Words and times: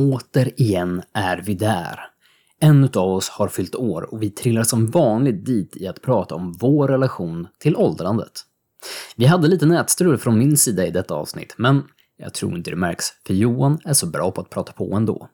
Återigen 0.00 1.02
är 1.12 1.42
vi 1.46 1.54
där. 1.54 2.00
En 2.60 2.84
utav 2.84 3.08
oss 3.08 3.28
har 3.28 3.48
fyllt 3.48 3.74
år 3.74 4.14
och 4.14 4.22
vi 4.22 4.30
trillar 4.30 4.62
som 4.62 4.86
vanligt 4.86 5.46
dit 5.46 5.76
i 5.76 5.86
att 5.86 6.02
prata 6.02 6.34
om 6.34 6.52
vår 6.52 6.88
relation 6.88 7.48
till 7.58 7.76
åldrandet. 7.76 8.32
Vi 9.16 9.26
hade 9.26 9.48
lite 9.48 9.66
nätstrul 9.66 10.18
från 10.18 10.38
min 10.38 10.56
sida 10.56 10.86
i 10.86 10.90
detta 10.90 11.14
avsnitt, 11.14 11.54
men 11.58 11.82
jag 12.16 12.34
tror 12.34 12.56
inte 12.56 12.70
det 12.70 12.76
märks, 12.76 13.06
för 13.26 13.34
Johan 13.34 13.78
är 13.84 13.92
så 13.92 14.06
bra 14.06 14.30
på 14.30 14.40
att 14.40 14.50
prata 14.50 14.72
på 14.72 14.94
ändå. 14.94 15.28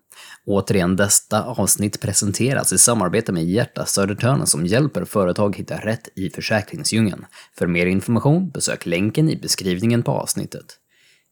Återigen, 0.46 0.96
detta 0.96 1.44
avsnitt 1.44 2.00
presenteras 2.00 2.72
i 2.72 2.78
samarbete 2.78 3.32
med 3.32 3.44
Hjärta 3.44 3.84
Södertörnen 3.84 4.46
som 4.46 4.66
hjälper 4.66 5.04
företag 5.04 5.56
hitta 5.56 5.76
rätt 5.76 6.08
i 6.16 6.30
försäkringsdjungeln. 6.30 7.26
För 7.58 7.66
mer 7.66 7.86
information, 7.86 8.50
besök 8.50 8.86
länken 8.86 9.30
i 9.30 9.36
beskrivningen 9.36 10.02
på 10.02 10.12
avsnittet. 10.12 10.78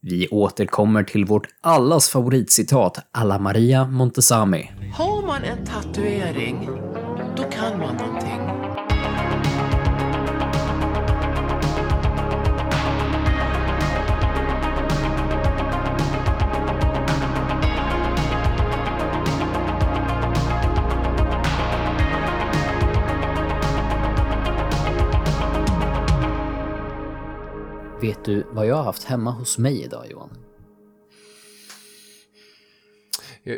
Vi 0.06 0.28
återkommer 0.28 1.02
till 1.02 1.24
vårt 1.24 1.46
allas 1.60 2.08
favoritcitat, 2.08 2.98
alla 3.12 3.38
Maria 3.38 3.84
Montesami. 3.84 4.70
Har 4.94 5.26
man 5.26 5.42
en 5.42 5.66
tatuering, 5.66 6.68
då 7.36 7.42
kan 7.42 7.78
man 7.78 7.96
någonting. 7.96 8.53
Vet 28.04 28.24
du 28.24 28.46
vad 28.50 28.66
jag 28.66 28.74
har 28.76 28.82
haft 28.82 29.04
hemma 29.04 29.30
hos 29.30 29.58
mig 29.58 29.82
idag, 29.82 30.06
Johan? 30.10 30.30
Eh, 33.44 33.56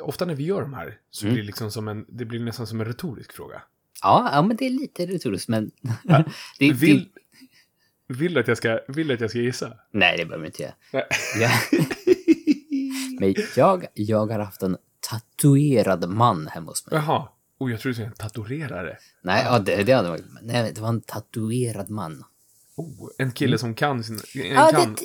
Ofta 0.00 0.24
när 0.24 0.34
vi 0.34 0.44
gör 0.44 0.60
de 0.60 0.74
här 0.74 0.98
så 1.10 1.24
Mm. 1.24 1.34
blir 1.34 1.42
det, 1.42 1.46
liksom 1.46 1.70
som 1.70 1.88
en, 1.88 2.06
det 2.08 2.24
blir 2.24 2.40
nästan 2.40 2.66
som 2.66 2.80
en 2.80 2.86
retorisk 2.86 3.32
fråga. 3.32 3.62
Ja, 4.02 4.28
ja 4.32 4.42
men 4.42 4.56
det 4.56 4.66
är 4.66 4.70
lite 4.70 5.06
retoriskt, 5.06 5.48
men... 5.48 5.70
Ja, 6.04 6.24
det, 6.58 6.72
Vill, 6.72 7.08
det, 8.08 8.14
vill, 8.14 8.34
du 8.34 8.40
att 8.40 8.48
jag 8.48 8.56
ska, 8.56 8.80
vill 8.88 9.06
du 9.08 9.14
att 9.14 9.20
jag 9.20 9.30
ska 9.30 9.38
gissa? 9.38 9.72
nej, 9.92 10.16
det 10.18 10.24
behöver 10.24 10.46
inte 10.46 10.62
jag. 10.62 10.72
Nej. 10.92 11.04
Ja. 11.40 11.50
Men 13.20 13.34
jag, 13.56 13.86
jag 13.94 14.26
har 14.26 14.38
haft 14.38 14.62
en 14.62 14.76
tatuerad 15.10 16.08
man 16.08 16.46
hemma 16.46 16.70
hos 16.70 16.90
mig. 16.90 17.00
Jaha. 17.00 17.28
Och 17.58 17.70
jag 17.70 17.80
tror 17.80 17.90
du 17.90 17.94
säga 17.94 18.06
en 18.06 18.12
tatuerare. 18.14 18.98
Nej, 19.22 19.44
ja, 19.44 19.58
det, 19.58 19.82
det 19.82 19.92
hade 19.92 20.08
varit... 20.08 20.24
Nej, 20.42 20.72
det 20.74 20.80
var 20.80 20.88
en 20.88 21.00
tatuerad 21.00 21.90
man. 21.90 22.24
Oh, 22.76 23.10
en 23.18 23.32
kille 23.32 23.58
som 23.58 23.74
kan 23.74 24.04
sin... 24.04 24.20
En 24.34 24.40
Mm. 24.40 24.54
Ja, 24.54 24.70
kan, 24.70 24.94
det, 24.94 25.04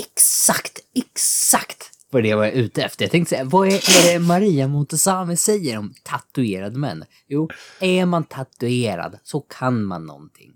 exakt, 0.00 0.78
exakt 0.94 1.90
vad 2.10 2.22
det 2.22 2.34
var 2.34 2.44
jag 2.44 2.54
ute 2.54 2.82
efter. 2.82 3.04
Jag 3.04 3.12
tänkte 3.12 3.30
säga, 3.30 3.44
vad 3.44 3.68
är, 3.68 3.72
är 3.72 4.12
det 4.12 4.18
Maria 4.18 4.68
Montesami 4.68 5.36
säger 5.36 5.78
om 5.78 5.94
tatuerade 6.02 6.78
män? 6.78 7.04
Jo, 7.26 7.48
är 7.80 8.06
man 8.06 8.24
tatuerad 8.24 9.18
så 9.22 9.40
kan 9.40 9.84
man 9.84 10.06
någonting. 10.06 10.52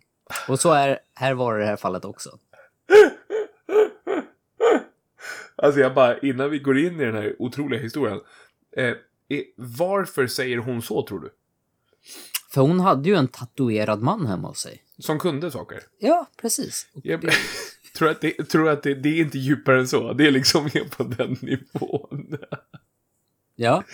Och 0.48 0.60
så 0.60 0.72
är, 0.72 0.98
här 1.14 1.34
var 1.34 1.54
det 1.54 1.60
i 1.60 1.64
det 1.64 1.70
här 1.70 1.76
fallet 1.76 2.04
också. 2.04 2.38
Alltså 5.56 5.80
jag 5.80 5.94
bara, 5.94 6.18
innan 6.18 6.50
vi 6.50 6.58
går 6.58 6.78
in 6.78 7.00
i 7.00 7.04
den 7.04 7.14
här 7.14 7.36
otroliga 7.38 7.80
historien. 7.80 8.20
Eh, 8.76 8.94
varför 9.56 10.26
säger 10.26 10.58
hon 10.58 10.82
så 10.82 11.06
tror 11.06 11.20
du? 11.20 11.30
För 12.54 12.60
hon 12.60 12.80
hade 12.80 13.08
ju 13.08 13.14
en 13.14 13.28
tatuerad 13.28 14.02
man 14.02 14.26
hemma 14.26 14.48
hos 14.48 14.60
sig. 14.60 14.84
Som 14.98 15.18
kunde 15.18 15.50
saker? 15.50 15.80
Ja, 15.98 16.26
precis. 16.40 16.88
Jag 17.02 17.20
det- 17.20 17.32
tror 17.96 18.08
att, 18.10 18.20
det, 18.20 18.30
tror 18.44 18.68
att 18.68 18.82
det, 18.82 18.94
det 18.94 19.08
är 19.08 19.20
inte 19.20 19.38
djupare 19.38 19.78
än 19.80 19.88
så. 19.88 20.12
Det 20.12 20.26
är 20.26 20.30
liksom 20.30 20.64
mer 20.64 20.88
på 20.88 21.02
den 21.04 21.36
nivån. 21.40 22.38
Ja, 23.56 23.84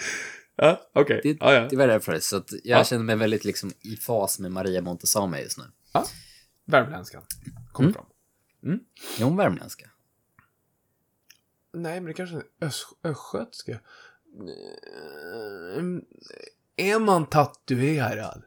Ja, 0.57 0.81
okej. 0.95 1.21
det, 1.23 1.37
Ja, 1.41 1.55
ja. 1.55 1.67
det 1.71 1.77
var 1.77 1.87
därför. 1.87 2.19
Så 2.21 2.37
att 2.37 2.53
jag 2.65 2.81
Ja. 2.81 2.85
känner 2.85 3.05
mig 3.05 3.17
väldigt 3.17 3.45
liksom 3.45 3.73
i 3.81 3.97
fas 3.97 4.39
med 4.39 4.53
Maria 4.53 4.83
Montesami 4.83 5.41
just 5.43 5.59
nu. 5.59 5.65
ja. 5.93 6.05
Värmländskan. 6.65 7.23
Kommer 7.73 7.91
Mm. 7.91 7.95
fram. 7.95 8.81
Är 9.19 9.25
hon 9.25 9.37
värmländska? 9.37 9.91
Nej, 11.73 11.95
men 12.01 12.05
det 12.05 12.13
kanske 12.15 12.37
är 12.37 12.45
ös- 12.61 12.95
östgötska. 13.05 13.81
Mm, 15.79 16.05
Är 16.77 16.99
man 16.99 17.27
tatuerad, 17.27 18.43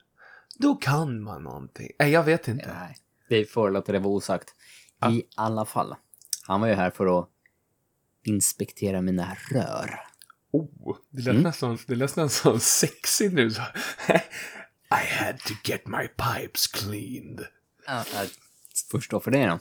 då 0.59 0.75
kan 0.75 1.23
man 1.23 1.43
någonting. 1.43 1.89
Nej, 1.99 2.11
jag 2.11 2.23
vet 2.23 2.47
inte. 2.47 2.73
Nej. 2.79 2.97
Vi 3.29 3.45
får 3.45 3.71
låta 3.71 3.91
det 3.91 3.99
vara 3.99 4.13
osagt. 4.13 4.55
Ja. 4.99 5.11
I 5.11 5.23
alla 5.35 5.65
fall. 5.65 5.95
Han 6.43 6.61
var 6.61 6.67
ju 6.67 6.73
här 6.73 6.89
för 6.89 7.19
att 7.19 7.29
inspektera 8.25 9.01
mina 9.01 9.37
rör. 9.51 9.99
Oh, 10.51 10.97
det 11.09 11.21
lät, 11.21 11.27
Mm. 11.31 11.43
nästan, 11.43 11.77
det 11.87 11.95
lät 11.95 12.15
nästan 12.15 12.59
sexigt 12.59 13.33
nu. 13.33 13.47
I 14.91 15.23
had 15.23 15.39
to 15.39 15.53
get 15.63 15.87
my 15.87 16.07
pipes 16.07 16.67
cleaned. 16.67 17.45
Ja, 17.87 18.03
jag 18.13 18.27
förstår 18.91 19.19
för 19.19 19.31
det 19.31 19.45
då. 19.45 19.59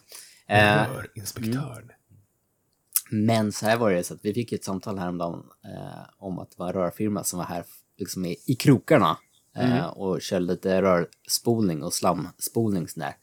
Eh, 0.54 0.92
Rör 0.92 1.10
inspektören. 1.14 1.90
men 3.10 3.52
så 3.52 3.66
här 3.66 3.76
var 3.76 3.90
det 3.92 4.04
så 4.04 4.14
att 4.14 4.20
vi 4.24 4.34
fick 4.34 4.52
ett 4.52 4.64
samtal 4.64 4.98
häromdagen 4.98 5.42
eh, 5.64 6.04
om 6.18 6.38
att 6.38 6.50
det 6.50 6.58
var 6.58 6.66
en 6.66 6.72
rörfirma 6.72 7.24
som 7.24 7.38
var 7.38 7.46
här 7.46 7.64
liksom 7.96 8.24
i, 8.24 8.36
i 8.46 8.54
krokarna 8.54 9.18
eh, 9.56 9.86
och 9.86 10.22
körde 10.22 10.44
lite 10.46 10.82
rörspolning 10.82 11.82
och 11.82 11.92
slamspolning 11.94 12.88
sådär. 12.88 13.16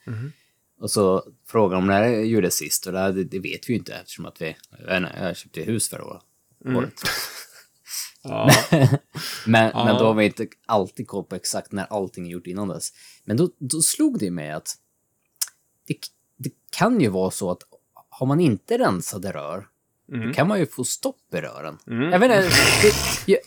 Och 0.82 0.92
så 0.92 1.24
frågade 1.48 1.82
de 1.82 1.88
när 1.88 2.02
det 2.02 2.22
gjordes 2.22 2.56
sist 2.56 2.88
och 2.88 2.94
det, 2.94 3.24
det, 3.24 3.40
vet 3.40 3.70
vi 3.70 3.74
ju 3.74 3.80
inte 3.80 3.94
eftersom 3.94 4.26
att 4.26 4.42
vi, 4.42 4.56
jag, 4.88 5.08
jag 5.20 5.38
köpte 5.38 5.62
hus 5.62 5.90
förra 5.90 6.06
året. 6.06 6.24
året. 6.66 6.94
Ja. 8.24 8.50
Men, 9.46 9.72
Ja. 9.74 9.86
men 9.86 9.96
då 9.98 10.06
har 10.06 10.14
vi 10.14 10.26
inte 10.26 10.48
alltid 10.66 11.08
koll 11.08 11.24
på 11.24 11.36
exakt 11.36 11.72
när 11.72 11.86
allting 11.90 12.28
är 12.28 12.32
gjort 12.32 12.48
innan 12.48 12.68
dess. 12.68 12.90
Men 13.24 13.38
då, 13.38 13.50
då 13.60 13.82
slog 13.82 14.20
det 14.20 14.32
mig 14.32 14.52
att 14.52 14.76
det, 15.88 15.96
det 16.38 16.52
kan 16.70 17.02
ju 17.02 17.10
vara 17.10 17.32
så 17.32 17.52
att 17.52 17.62
har 18.10 18.28
man 18.28 18.40
inte 18.40 18.78
rensade 18.78 19.32
rör, 19.32 19.68
då 20.28 20.34
kan 20.34 20.48
man 20.48 20.60
ju 20.60 20.66
få 20.66 20.84
stopp 20.84 21.34
i 21.34 21.38
rören. 21.38 21.78
Jag 22.12 22.20
vet 22.20 22.32
inte, 22.46 22.56
det, 22.82 23.32
jag- 23.32 23.40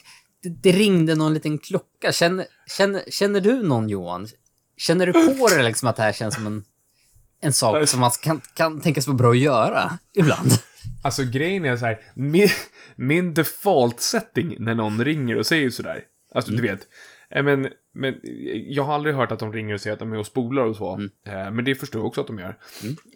det, 0.42 0.48
det 0.48 0.72
ringde 0.72 1.14
någon 1.14 1.34
liten 1.34 1.58
klocka. 1.58 2.12
Känner, 2.12 2.47
känner, 2.66 3.03
känner 3.08 3.41
du 3.41 3.62
någon 3.62 3.88
Johan? 3.88 4.28
Känner 4.76 5.06
du 5.06 5.12
på 5.12 5.48
det 5.48 5.62
liksom 5.62 5.88
att 5.88 5.97
det 5.97 6.03
här 6.03 6.12
känns 6.12 6.34
som 6.34 6.47
en, 6.47 6.64
en 7.41 7.53
sak 7.53 7.88
som 7.88 8.00
man 8.00 8.10
kan, 8.10 8.41
kan 8.54 8.80
tänkas 8.80 9.06
vara 9.06 9.16
bra 9.16 9.30
att 9.30 9.38
göra 9.38 9.98
ibland? 10.14 10.50
Alltså 11.03 11.25
grejen 11.25 11.64
är 11.64 11.76
så 11.76 11.86
här, 11.86 12.00
min, 12.14 12.48
min 12.97 13.34
default 13.34 14.00
setting 14.00 14.56
när 14.58 14.75
någon 14.75 15.04
ringer 15.04 15.38
och 15.38 15.47
säger 15.47 15.70
sådär. 15.70 16.00
Alltså 16.34 16.53
du 16.53 16.62
vet. 16.62 16.80
Eh, 17.32 17.43
Men, 17.43 17.69
men 17.94 18.20
jag 18.66 18.82
har 18.82 18.94
aldrig 18.94 19.15
hört 19.15 19.32
att 19.32 19.38
de 19.38 19.53
ringer 19.53 19.75
och 19.75 19.81
säger 19.81 19.93
att 19.94 19.98
de 20.00 20.12
är 20.12 20.19
och 20.19 20.26
spolar 20.26 20.62
och 20.62 20.76
så. 20.76 21.00
Eh, 21.26 21.50
Men 21.50 21.65
det 21.65 21.75
förstår 21.75 22.00
jag 22.00 22.06
också 22.06 22.20
att 22.20 22.26
de 22.26 22.38
gör. 22.38 22.59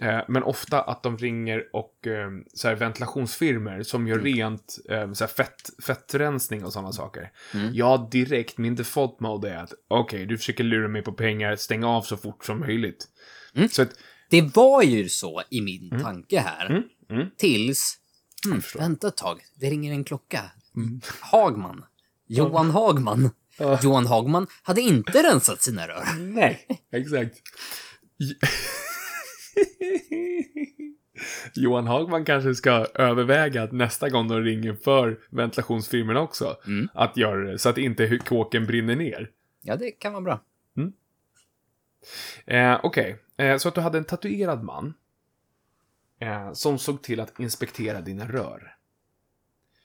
Eh, 0.01 0.21
Men 0.29 0.43
ofta 0.43 0.81
att 0.83 1.03
de 1.03 1.19
ringer 1.19 1.65
och 1.73 2.07
eh, 2.07 2.31
så 2.55 2.69
här, 2.69 2.75
ventilationsfirmor 2.75 3.83
som 3.83 4.07
gör 4.09 4.19
rent 4.19 4.79
eh, 4.91 5.13
så 5.13 5.25
här, 5.25 5.29
fett, 5.33 5.71
fettrensning 5.87 6.65
och 6.65 6.73
sådana 6.73 6.93
saker. 6.93 7.31
Ja, 7.73 8.09
direkt, 8.13 8.59
min 8.59 8.75
default 8.75 9.21
mode 9.21 9.51
är 9.51 9.63
att 9.63 9.73
okej, 9.89 10.27
du 10.27 10.39
försöker 10.39 10.65
lura 10.65 10.89
mig 10.89 11.03
på 11.03 11.13
pengar, 11.13 11.57
stäng 11.57 11.85
av 11.85 12.03
så 12.03 12.17
fort 12.17 12.45
som 12.45 12.61
möjligt. 12.61 13.07
Så 13.71 13.83
att, 13.83 13.91
Det 14.31 14.57
var 14.57 14.83
ju 14.83 15.09
så 15.09 15.43
i 15.51 15.61
min 15.61 16.01
tanke 16.03 16.41
här. 16.41 16.85
mm. 17.11 17.27
Tills... 17.37 17.99
Vänta 18.79 19.09
ett 19.09 19.17
tag, 19.17 19.41
det 19.55 19.71
ringer 19.71 19.93
en 19.93 20.05
klocka. 20.05 20.41
Hagman. 21.21 21.85
Johan 22.27 22.71
Hagman. 22.71 23.31
Johan 23.83 24.07
Hagman 24.07 24.47
hade 24.63 24.81
inte 24.81 25.23
rensat 25.23 25.63
sina 25.63 25.89
rör. 25.89 26.05
Nej, 26.19 26.67
exakt. 26.93 27.37
Johan 31.55 31.87
Hagman 31.87 32.25
kanske 32.25 32.55
ska 32.55 32.71
överväga 32.95 33.63
att 33.63 33.73
nästa 33.73 34.09
gång 34.09 34.29
de 34.29 34.41
ringer 34.43 34.75
för 34.75 35.21
ventilationsfirmorna 35.31 36.21
också, 36.21 36.57
att 36.95 37.17
göra 37.17 37.51
det 37.51 37.59
så 37.59 37.69
att 37.69 37.79
inte 37.79 38.19
kåken 38.19 38.67
brinner 38.67 38.97
ner. 38.97 39.31
Ja, 39.63 39.77
det 39.77 39.91
kan 39.91 40.13
vara 40.13 40.23
bra. 40.23 40.41
Eh, 42.47 42.81
Okej, 42.83 43.19
eh, 43.37 43.57
så 43.57 43.69
att 43.69 43.75
du 43.75 43.81
hade 43.81 43.99
en 43.99 44.05
tatuerad 44.05 44.63
man 44.65 44.95
eh, 46.21 46.53
som 46.53 46.79
såg 46.79 47.03
till 47.03 47.21
att 47.21 47.41
inspektera 47.41 48.01
dina 48.01 48.29
rör. 48.29 48.77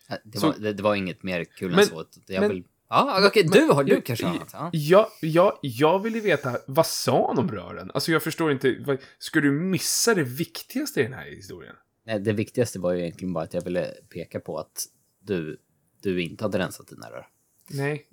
Ja, 0.09 0.18
Det 0.23 0.38
Så- 0.38 0.47
var, 0.47 0.56
det, 0.59 0.73
det 0.73 0.83
var 0.83 0.95
inget 0.95 1.23
mer 1.23 1.44
kul 1.44 1.69
än 1.69 1.75
Men- 1.75 1.85
så. 1.85 2.00
att 2.00 2.18
Jag 2.27 2.41
men- 2.41 2.50
vill... 2.50 2.63
Ja, 2.93 3.27
okej, 3.27 3.43
du 3.43 3.61
har 3.65 3.83
du 3.83 3.91
jag- 3.93 4.05
kanske 4.05 4.25
har 4.25 4.33
något. 4.39 4.49
Ja. 4.53 4.69
Ja, 4.73 5.09
ja, 5.21 5.59
jag 5.61 5.99
vill 5.99 6.15
ju 6.15 6.21
veta, 6.21 6.57
vad 6.67 6.88
sa 6.88 7.27
han 7.27 7.38
om 7.39 7.51
rören? 7.51 7.91
Alltså 7.93 8.11
jag 8.11 8.23
förstår 8.23 8.51
inte, 8.51 8.75
vad, 8.85 8.97
ska 9.19 9.39
du 9.41 9.51
missa 9.51 10.13
det 10.15 10.23
viktigaste 10.23 10.99
i 10.99 11.03
den 11.03 11.13
här 11.13 11.25
historien? 11.25 11.75
Nej, 12.05 12.19
Det 12.19 12.33
viktigaste 12.33 12.79
var 12.79 12.91
ju 12.93 13.01
egentligen 13.01 13.33
bara 13.33 13.43
att 13.43 13.53
jag 13.53 13.61
ville 13.61 13.93
peka 14.09 14.39
på 14.39 14.57
att 14.59 14.85
du, 15.19 15.57
du 16.01 16.21
inte 16.21 16.43
hade 16.43 16.59
rensat 16.59 16.88
dina 16.88 17.09
rör. 17.11 17.27
Nej, 17.69 18.07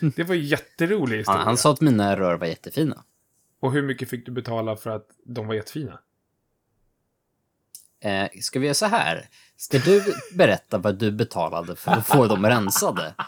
det, 0.00 0.16
det 0.16 0.24
var 0.24 0.34
jätterolig 0.34 1.16
historia. 1.18 1.38
Han, 1.38 1.46
han 1.46 1.56
sa 1.56 1.72
att 1.72 1.80
mina 1.80 2.16
rör 2.18 2.34
var 2.36 2.46
jättefina. 2.46 3.04
Och 3.60 3.72
hur 3.72 3.82
mycket 3.82 4.08
fick 4.10 4.26
du 4.26 4.32
betala 4.32 4.76
för 4.76 4.90
att 4.90 5.08
de 5.24 5.46
var 5.46 5.54
jättefina? 5.54 5.98
Eh, 8.00 8.28
ska 8.40 8.58
vi 8.58 8.66
göra 8.66 8.74
så 8.74 8.86
här? 8.86 9.28
Ska 9.56 9.78
du 9.78 10.02
berätta 10.34 10.78
vad 10.78 10.98
du 10.98 11.10
betalade 11.12 11.76
för 11.76 11.92
att 11.92 12.06
få 12.06 12.26
dem 12.26 12.46
rensade? 12.46 13.14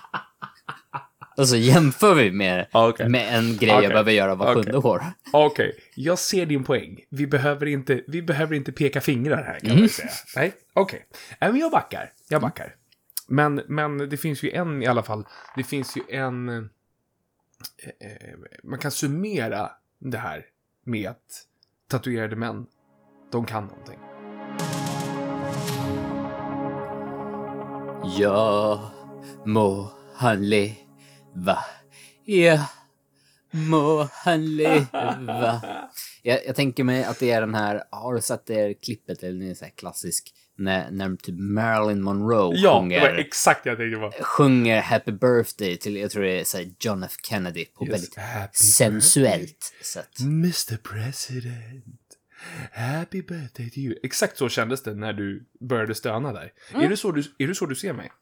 Och 1.38 1.48
så 1.48 1.56
jämför 1.56 2.14
vi 2.14 2.30
med, 2.32 2.66
Okej. 2.72 3.08
med 3.08 3.38
en 3.38 3.56
grej 3.56 3.70
Okej. 3.72 3.82
jag 3.82 3.90
behöver 3.92 4.12
göra 4.12 4.34
var 4.34 4.54
sjunde 4.54 4.76
Okej. 4.76 4.90
år. 4.90 5.02
Okej, 5.32 5.76
jag 5.94 6.18
ser 6.18 6.46
din 6.46 6.64
poäng. 6.64 7.00
Vi 7.10 7.26
behöver 7.26 7.66
inte, 7.66 8.00
vi 8.06 8.22
behöver 8.22 8.54
inte 8.56 8.72
peka 8.72 9.00
fingrar 9.00 9.42
här, 9.44 9.58
kan 9.60 9.70
Mm. 9.70 9.80
man 9.80 9.88
säga. 9.88 10.08
Nej, 10.36 10.52
okej. 10.72 11.06
Nej, 11.40 11.50
men 11.50 11.60
jag 11.60 11.70
backar. 11.72 12.12
Jag 12.28 12.40
backar. 12.42 12.74
Men, 13.28 13.62
men 13.68 13.98
det 14.08 14.16
finns 14.16 14.42
ju 14.42 14.50
en 14.50 14.82
i 14.82 14.86
alla 14.86 15.02
fall. 15.02 15.24
Det 15.56 15.64
finns 15.64 15.96
ju 15.96 16.02
en... 16.16 16.48
Eh, 16.48 16.58
eh, 18.00 18.38
man 18.64 18.78
kan 18.78 18.90
summera 18.90 19.70
det 19.98 20.18
här 20.18 20.44
med 20.84 21.10
att 21.10 21.44
tatuerade 21.90 22.36
män, 22.36 22.66
de 23.32 23.44
kan 23.46 23.64
någonting. 23.66 23.98
Ja, 28.18 28.90
må 29.44 29.90
han 30.14 30.48
leva. 31.34 31.58
Ja, 32.24 32.68
må 33.50 34.08
han 34.12 34.56
leva. 34.56 35.60
Jag, 36.22 36.46
jag 36.46 36.56
tänker 36.56 36.84
mig 36.84 37.04
att 37.04 37.18
det 37.18 37.30
är 37.30 37.40
den 37.40 37.54
här, 37.54 37.82
har 37.90 38.14
du 38.14 38.20
sett 38.20 38.46
det 38.46 38.74
klippet, 38.74 39.22
eller 39.22 39.44
det 39.44 39.50
är 39.50 39.54
så 39.54 39.64
här 39.64 39.72
klassisk, 39.72 40.34
när, 40.56 40.90
när 40.90 41.16
typ 41.16 41.34
Marilyn 41.38 42.02
Monroe 42.02 42.56
Ja, 42.56 42.80
sjunger, 42.80 43.00
var 43.00 43.08
exakt 43.08 43.64
det 43.64 43.70
jag 43.70 43.78
tänkte 43.78 44.00
på. 44.00 44.24
sjunger 44.24 44.80
Happy 44.80 45.12
Birthday 45.12 45.76
till, 45.76 45.96
jag 45.96 46.10
tror 46.10 46.22
det 46.22 46.40
är 46.40 46.44
så 46.44 46.56
här 46.56 46.70
John 46.80 47.02
F 47.02 47.12
Kennedy 47.22 47.64
på 47.64 47.86
Yes, 47.86 47.92
väldigt 47.92 48.16
sensuellt 48.56 49.74
sätt. 49.82 50.20
Mr 50.20 50.76
President, 50.76 51.84
happy 52.72 53.22
birthday 53.22 53.70
to 53.70 53.78
you. 53.78 53.94
Exakt 54.02 54.38
så 54.38 54.48
kändes 54.48 54.82
det 54.82 54.94
när 54.94 55.12
du 55.12 55.48
började 55.60 55.94
stöna 55.94 56.32
där. 56.32 56.52
Är, 56.74 56.88
det 56.88 56.96
så 56.96 57.12
du, 57.12 57.24
är 57.38 57.46
det 57.46 57.54
så 57.54 57.66
du 57.66 57.74
ser 57.74 57.92
mig? 57.92 58.12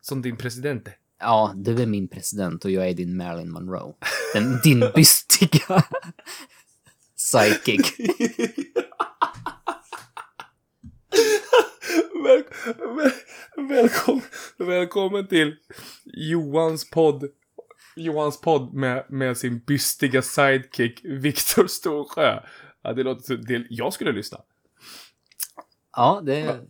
Som 0.00 0.22
din 0.22 0.36
president? 0.36 0.88
Ja, 1.18 1.52
du 1.56 1.82
är 1.82 1.86
min 1.86 2.08
president 2.08 2.64
och 2.64 2.70
jag 2.70 2.88
är 2.88 2.94
din 2.94 3.16
Marilyn 3.16 3.50
Monroe. 3.50 3.94
Den, 4.34 4.60
din 4.64 4.80
bystiga 4.94 5.84
sidekick. 7.16 8.00
Väl, 12.24 12.44
väl, 12.96 13.12
välkommen, 13.68 14.22
välkommen 14.58 15.28
till 15.28 15.56
Johans 16.04 16.90
podd. 16.90 17.24
Johans 17.96 18.40
podd 18.40 18.74
med, 18.74 19.06
med 19.08 19.36
sin 19.38 19.58
bystiga 19.58 20.22
sidekick 20.22 21.00
Viktor 21.04 21.66
Storsjö. 21.66 22.40
Ja, 22.82 22.92
det 22.92 23.02
låter 23.02 23.22
så, 23.22 23.36
det, 23.36 23.66
jag 23.70 23.92
skulle 23.92 24.12
lyssna. 24.12 24.40
Ja, 25.96 26.22
det... 26.26 26.60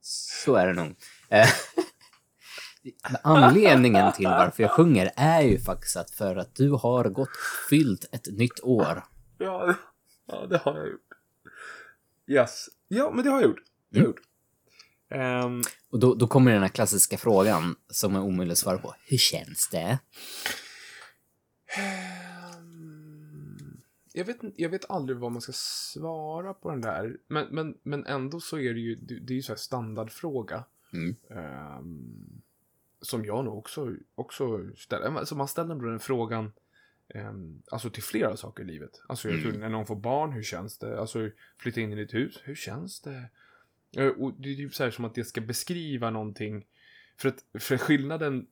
Så 0.00 0.54
är 0.54 0.66
det 0.66 0.72
nog. 0.72 0.96
Eh, 1.28 1.48
Anledningen 3.22 4.12
till 4.12 4.26
varför 4.26 4.62
jag 4.62 4.72
sjunger 4.72 5.10
är 5.16 5.42
ju 5.42 5.58
faktiskt 5.60 5.96
att 5.96 6.10
för 6.10 6.36
att 6.36 6.54
du 6.54 6.70
har 6.70 7.04
gått 7.04 7.30
fyllt 7.70 8.04
ett 8.12 8.26
nytt 8.32 8.60
år. 8.62 9.04
Ja, 9.38 9.66
det- 9.66 9.76
ja, 10.26 10.46
det 10.46 10.56
har 10.58 10.76
jag 10.76 10.88
gjort. 10.88 11.00
Yes. 12.26 12.66
Ja, 12.88 13.10
men 13.14 13.24
det 13.24 13.30
har 13.30 13.40
jag 13.40 13.48
gjort. 13.48 13.62
Det 13.90 13.98
har 13.98 14.04
jag 14.04 14.10
gjort. 14.10 14.20
Ehm, 15.10 15.62
Och 15.90 15.98
då, 15.98 16.14
då 16.14 16.26
kommer 16.26 16.52
den 16.52 16.62
här 16.62 16.68
klassiska 16.68 17.18
frågan 17.18 17.76
som 17.88 18.16
är 18.16 18.20
omöjlig 18.20 18.52
att 18.52 18.58
svara 18.58 18.78
på. 18.78 18.94
Hur 19.06 19.16
känns 19.18 19.68
det? 19.72 19.98
Ehm, 22.46 23.80
Jag 24.12 24.24
vet, 24.24 24.36
jag 24.56 24.68
vet 24.70 24.90
aldrig 24.90 25.18
vad 25.18 25.32
man 25.32 25.42
ska 25.42 25.52
svara 25.54 26.54
på 26.54 26.70
den 26.70 26.80
där. 26.80 27.16
Men, 27.28 27.46
men, 27.50 27.74
men 27.82 28.06
ändå 28.06 28.40
så 28.40 28.58
är 28.58 28.74
det 28.74 28.80
ju, 28.80 28.94
det 28.94 29.18
det 29.20 29.32
är 29.32 29.36
ju 29.36 29.42
så 29.42 29.52
här 29.52 29.56
standardfråga. 29.58 30.64
Mm. 30.92 31.16
Ehm, 31.30 32.42
som 33.00 33.24
jag 33.24 33.44
nog 33.44 33.58
också, 33.58 33.96
också 34.14 34.70
ställer. 34.76 35.06
Alltså 35.06 35.34
man 35.34 35.48
ställer 35.48 35.74
den 35.74 36.00
frågan 36.00 36.52
um, 37.14 37.62
alltså 37.70 37.90
till 37.90 38.02
flera 38.02 38.36
saker 38.36 38.62
i 38.62 38.66
livet. 38.66 39.02
Alltså 39.08 39.28
jag 39.30 39.42
tror 39.42 39.52
när 39.52 39.68
någon 39.68 39.86
får 39.86 39.96
barn, 39.96 40.32
hur 40.32 40.42
känns 40.42 40.78
det? 40.78 41.00
Alltså 41.00 41.30
flytta 41.58 41.80
in 41.80 41.92
i 41.92 41.96
ditt 41.96 42.14
hus, 42.14 42.40
hur 42.44 42.54
känns 42.54 43.00
det? 43.00 43.30
Eh, 43.96 44.06
och 44.08 44.34
det 44.38 44.52
är 44.52 44.56
typ 44.56 44.74
så 44.74 44.84
här 44.84 44.90
som 44.90 45.04
att 45.04 45.14
det 45.14 45.24
ska 45.24 45.40
beskriva 45.40 46.10
någonting. 46.10 46.66
För 47.16 47.28
att 47.28 47.44
för 47.62 47.76
skillnaden 47.78 48.46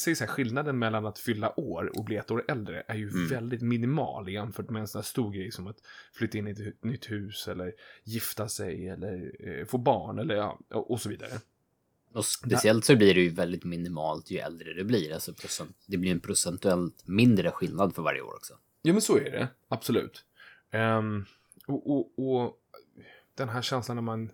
säg 0.00 0.14
så 0.14 0.24
här, 0.24 0.28
skillnaden 0.30 0.78
mellan 0.78 1.06
att 1.06 1.18
fylla 1.18 1.60
år 1.60 1.98
och 1.98 2.04
bli 2.04 2.16
ett 2.16 2.30
år 2.30 2.44
äldre 2.48 2.82
är 2.88 2.94
ju 2.94 3.08
Mm. 3.08 3.28
väldigt 3.28 3.62
minimal 3.62 4.28
jämfört 4.28 4.70
med 4.70 4.80
en 4.80 4.88
sån 4.88 4.98
här 4.98 5.04
stor 5.04 5.32
grej 5.32 5.50
som 5.50 5.66
att 5.66 5.78
flytta 6.12 6.38
in 6.38 6.48
i 6.48 6.50
ett 6.50 6.84
nytt 6.84 7.10
hus 7.10 7.48
eller 7.48 7.72
gifta 8.04 8.48
sig 8.48 8.88
eller 8.88 9.32
eh, 9.48 9.64
få 9.66 9.78
barn 9.78 10.18
eller 10.18 10.34
ja, 10.34 10.58
och 10.68 11.00
så 11.00 11.08
vidare. 11.08 11.32
Och 12.16 12.24
speciellt 12.24 12.84
så 12.84 12.96
blir 12.96 13.14
det 13.14 13.20
ju 13.20 13.28
väldigt 13.30 13.64
minimalt 13.64 14.30
ju 14.30 14.38
äldre 14.38 14.72
du 14.72 14.84
blir. 14.84 15.14
Alltså 15.14 15.34
procent, 15.34 15.76
det 15.86 15.96
blir 15.96 16.10
en 16.10 16.20
procentuellt 16.20 17.06
mindre 17.08 17.50
skillnad 17.50 17.94
för 17.94 18.02
varje 18.02 18.20
år 18.20 18.34
också. 18.34 18.54
Ja, 18.82 18.92
men 18.92 19.02
så 19.02 19.16
är 19.16 19.30
det. 19.30 19.48
Absolut. 19.68 20.24
Ehm, 20.70 21.24
och, 21.66 21.90
och, 21.90 22.18
och 22.18 22.60
den 23.34 23.48
här 23.48 23.62
känslan 23.62 23.96
när 23.96 24.02
man... 24.02 24.30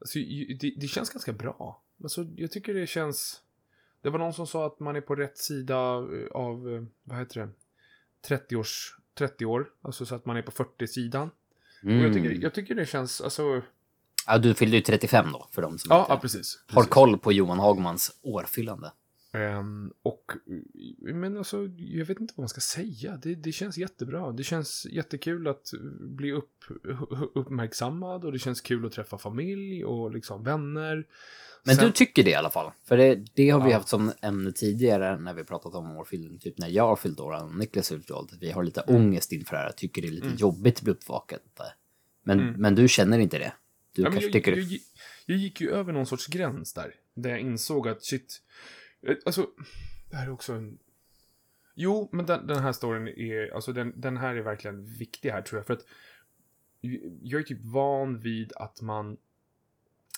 Alltså, 0.00 0.18
det, 0.60 0.74
det 0.76 0.88
känns 0.88 1.10
ganska 1.10 1.32
bra. 1.32 1.82
Alltså, 2.02 2.26
jag 2.36 2.50
tycker 2.50 2.74
det 2.74 2.86
känns... 2.86 3.42
Det 4.02 4.10
var 4.10 4.18
någon 4.18 4.34
som 4.34 4.46
sa 4.46 4.66
att 4.66 4.80
man 4.80 4.96
är 4.96 5.00
på 5.00 5.14
rätt 5.14 5.38
sida 5.38 5.76
av, 6.30 6.74
eh, 6.74 6.82
vad 7.02 7.18
heter 7.18 7.40
det, 7.40 7.48
30 8.20 8.56
års... 8.56 8.98
30 9.14 9.44
år, 9.46 9.70
alltså 9.82 10.06
så 10.06 10.14
att 10.14 10.26
man 10.26 10.36
är 10.36 10.42
på 10.42 10.50
40-sidan. 10.50 11.30
Och 11.82 11.90
jag, 11.90 12.14
tycker, 12.14 12.30
Mm. 12.30 12.40
jag 12.40 12.54
tycker 12.54 12.74
det 12.74 12.86
känns, 12.86 13.20
alltså... 13.20 13.62
Ja, 14.28 14.38
du 14.38 14.54
fyllde 14.54 14.76
ju 14.76 14.82
35 14.82 15.26
då, 15.32 15.48
för 15.52 15.62
de 15.62 15.78
som 15.78 15.88
Ja, 15.90 16.00
inte 16.00 16.12
ja 16.12 16.18
precis. 16.18 16.58
har 16.68 16.74
precis. 16.82 16.90
koll 16.94 17.18
på 17.18 17.32
Johan 17.32 17.58
Hagmans 17.58 18.10
årfyllande. 18.22 18.92
Ehm, 19.32 19.92
och, 20.02 20.24
men 20.98 21.36
alltså, 21.38 21.68
jag 21.76 22.06
vet 22.06 22.20
inte 22.20 22.34
vad 22.36 22.42
man 22.42 22.48
ska 22.48 22.60
säga. 22.60 23.16
Det, 23.22 23.34
det 23.34 23.52
känns 23.52 23.78
jättebra. 23.78 24.32
Det 24.32 24.44
känns 24.44 24.86
jättekul 24.90 25.48
att 25.48 25.70
bli 26.00 26.32
upp, 26.32 26.64
uppmärksammad 27.34 28.24
och 28.24 28.32
det 28.32 28.38
känns 28.38 28.60
kul 28.60 28.86
att 28.86 28.92
träffa 28.92 29.18
familj 29.18 29.84
och 29.84 30.10
liksom 30.10 30.44
vänner. 30.44 31.06
Men 31.64 31.76
Sen- 31.76 31.84
du 31.86 31.92
tycker 31.92 32.24
det 32.24 32.30
i 32.30 32.34
alla 32.34 32.50
fall. 32.50 32.70
För 32.84 32.96
det, 32.96 33.14
det 33.34 33.50
har 33.50 33.64
vi 33.64 33.70
Ja. 33.70 33.76
haft 33.76 33.88
som 33.88 34.12
ämne 34.22 34.52
tidigare 34.52 35.18
när 35.20 35.34
vi 35.34 35.44
pratat 35.44 35.74
om 35.74 35.96
årfyllning. 35.96 36.38
Typ 36.38 36.58
när 36.58 36.68
jag 36.68 36.86
har 36.86 36.96
fyllt 36.96 37.20
år 37.20 37.42
och 37.44 37.54
Niklas 37.56 37.88
fyllt 37.88 38.10
år. 38.10 38.26
Vi 38.40 38.50
har 38.50 38.62
lite 38.62 38.80
Mm. 38.80 39.02
ångest 39.02 39.32
inför 39.32 39.56
det 39.56 39.62
här. 39.62 39.72
Tycker 39.72 40.02
det 40.02 40.08
är 40.08 40.12
lite 40.12 40.28
jobbigt 40.36 40.76
att 40.76 40.82
bli 40.82 40.92
uppvakad. 40.92 41.38
Men, 42.24 42.40
Mm. 42.40 42.60
men 42.60 42.74
du 42.74 42.88
känner 42.88 43.18
inte 43.18 43.38
det? 43.38 43.52
Du 43.92 44.02
Ja, 44.02 44.10
kanske 44.10 44.24
jag, 44.24 44.32
tycker 44.32 44.50
jag, 44.56 44.60
jag, 44.60 44.80
jag 45.26 45.38
gick 45.38 45.60
ju 45.60 45.70
över 45.70 45.92
någon 45.92 46.06
sorts 46.06 46.26
gräns 46.26 46.72
där. 46.72 46.94
Där 47.14 47.30
jag 47.30 47.40
insåg 47.40 47.88
att 47.88 48.04
shit. 48.04 48.42
eh, 49.02 49.16
Alltså, 49.26 49.46
det 50.10 50.16
här 50.16 50.26
är 50.26 50.30
också 50.30 50.52
en... 50.52 50.78
Jo, 51.74 52.08
men 52.12 52.26
den, 52.26 52.46
den 52.46 52.58
här 52.62 52.72
storyn 52.72 53.08
är, 53.08 53.54
alltså 53.54 53.72
den, 53.72 53.92
den 54.00 54.16
här 54.16 54.34
är 54.34 54.40
verkligen 54.42 54.84
viktig 54.84 55.30
här 55.30 55.42
tror 55.42 55.58
jag. 55.58 55.66
För 55.66 55.74
att 55.74 55.84
jag 57.22 57.40
är 57.40 57.44
typ 57.44 57.64
van 57.64 58.20
vid 58.20 58.52
att 58.56 58.80
man, 58.80 59.16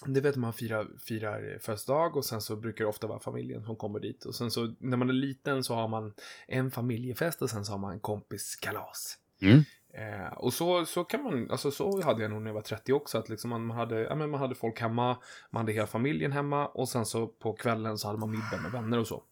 det 0.07 0.21
vet 0.21 0.37
man 0.37 0.53
firar, 0.53 0.89
firar 0.99 1.59
födelsedag 1.61 2.17
och 2.17 2.25
sen 2.25 2.41
så 2.41 2.57
brukar 2.57 2.85
det 2.85 2.89
ofta 2.89 3.07
vara 3.07 3.21
familjen 3.21 3.65
som 3.65 3.77
kommer 3.77 4.01
dit. 4.01 4.25
Och 4.25 4.35
sen 4.35 4.51
så 4.51 4.75
när 4.79 4.97
man 4.97 5.09
är 5.09 5.13
liten 5.13 5.65
så 5.65 5.75
har 5.75 5.89
man 5.89 6.15
en 6.49 6.71
familjefest 6.71 7.43
och 7.43 7.51
sen 7.51 7.65
så 7.65 7.73
har 7.73 7.79
man 7.79 7.93
en 7.93 8.01
kompiskalas. 8.01 9.19
Mm. 9.41 9.65
Eh, 9.93 10.33
och 10.33 10.53
så, 10.53 10.87
så 10.87 11.05
kan 11.05 11.23
man, 11.23 11.51
alltså 11.51 11.71
så 11.71 12.03
hade 12.03 12.23
jag 12.23 12.31
nog 12.31 12.43
när 12.43 12.49
jag 12.49 12.55
var 12.55 12.61
30 12.63 12.93
också, 12.93 13.19
att 13.19 13.29
liksom 13.29 13.51
man, 13.51 13.67
man, 13.67 13.77
hade, 13.77 14.01
ja, 14.01 14.15
men 14.15 14.31
man 14.31 14.41
hade 14.41 14.55
folk 14.55 14.81
hemma, 14.81 15.17
man 15.51 15.61
hade 15.63 15.73
hela 15.73 15.87
familjen 15.87 16.33
hemma 16.33 16.67
och 16.67 16.89
sen 16.89 17.07
så 17.07 17.27
på 17.27 17.53
kvällen 17.53 17.99
så 17.99 18.07
hade 18.09 18.19
man 18.21 18.31
middag 18.31 18.61
med 18.63 18.73
vänner 18.73 18.99
och 18.99 19.07
så. 19.07 19.23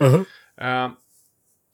Eh, 0.00 0.90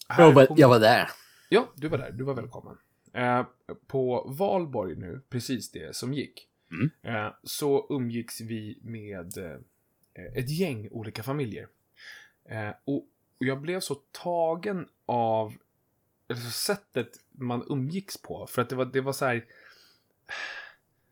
här 0.08 0.24
Jag, 0.24 0.32
var, 0.32 0.46
kom- 0.46 0.56
jag 0.58 0.68
var 0.68 0.80
där. 0.80 1.08
Ja, 1.48 1.68
du 1.76 1.88
var 1.88 1.98
där, 1.98 2.10
du 2.12 2.24
var 2.24 2.34
välkommen. 2.34 2.78
Eh, 3.12 3.44
på 3.86 4.24
Valborg 4.38 4.96
nu, 4.96 5.20
precis 5.28 5.70
det 5.72 5.96
som 5.96 6.14
gick, 6.14 6.48
Mm. 6.70 6.90
eh, 7.02 7.32
så 7.42 7.86
umgicks 7.90 8.40
vi 8.40 8.78
med 8.82 9.38
eh, 9.38 9.58
ett 10.34 10.50
gäng 10.50 10.88
olika 10.90 11.22
familjer. 11.22 11.68
Eh, 12.48 12.68
och, 12.84 12.96
och 13.38 13.46
jag 13.46 13.60
blev 13.60 13.80
så 13.80 13.94
tagen 13.94 14.88
av 15.06 15.52
alltså, 16.31 16.50
sättet 16.50 17.09
man 17.31 17.64
umgicks 17.69 18.23
på, 18.23 18.47
för 18.47 18.62
att 18.62 18.69
det 18.69 18.76
var, 18.76 18.85
det 18.85 19.00
var 19.00 19.12
så 19.12 19.25
här... 19.25 19.45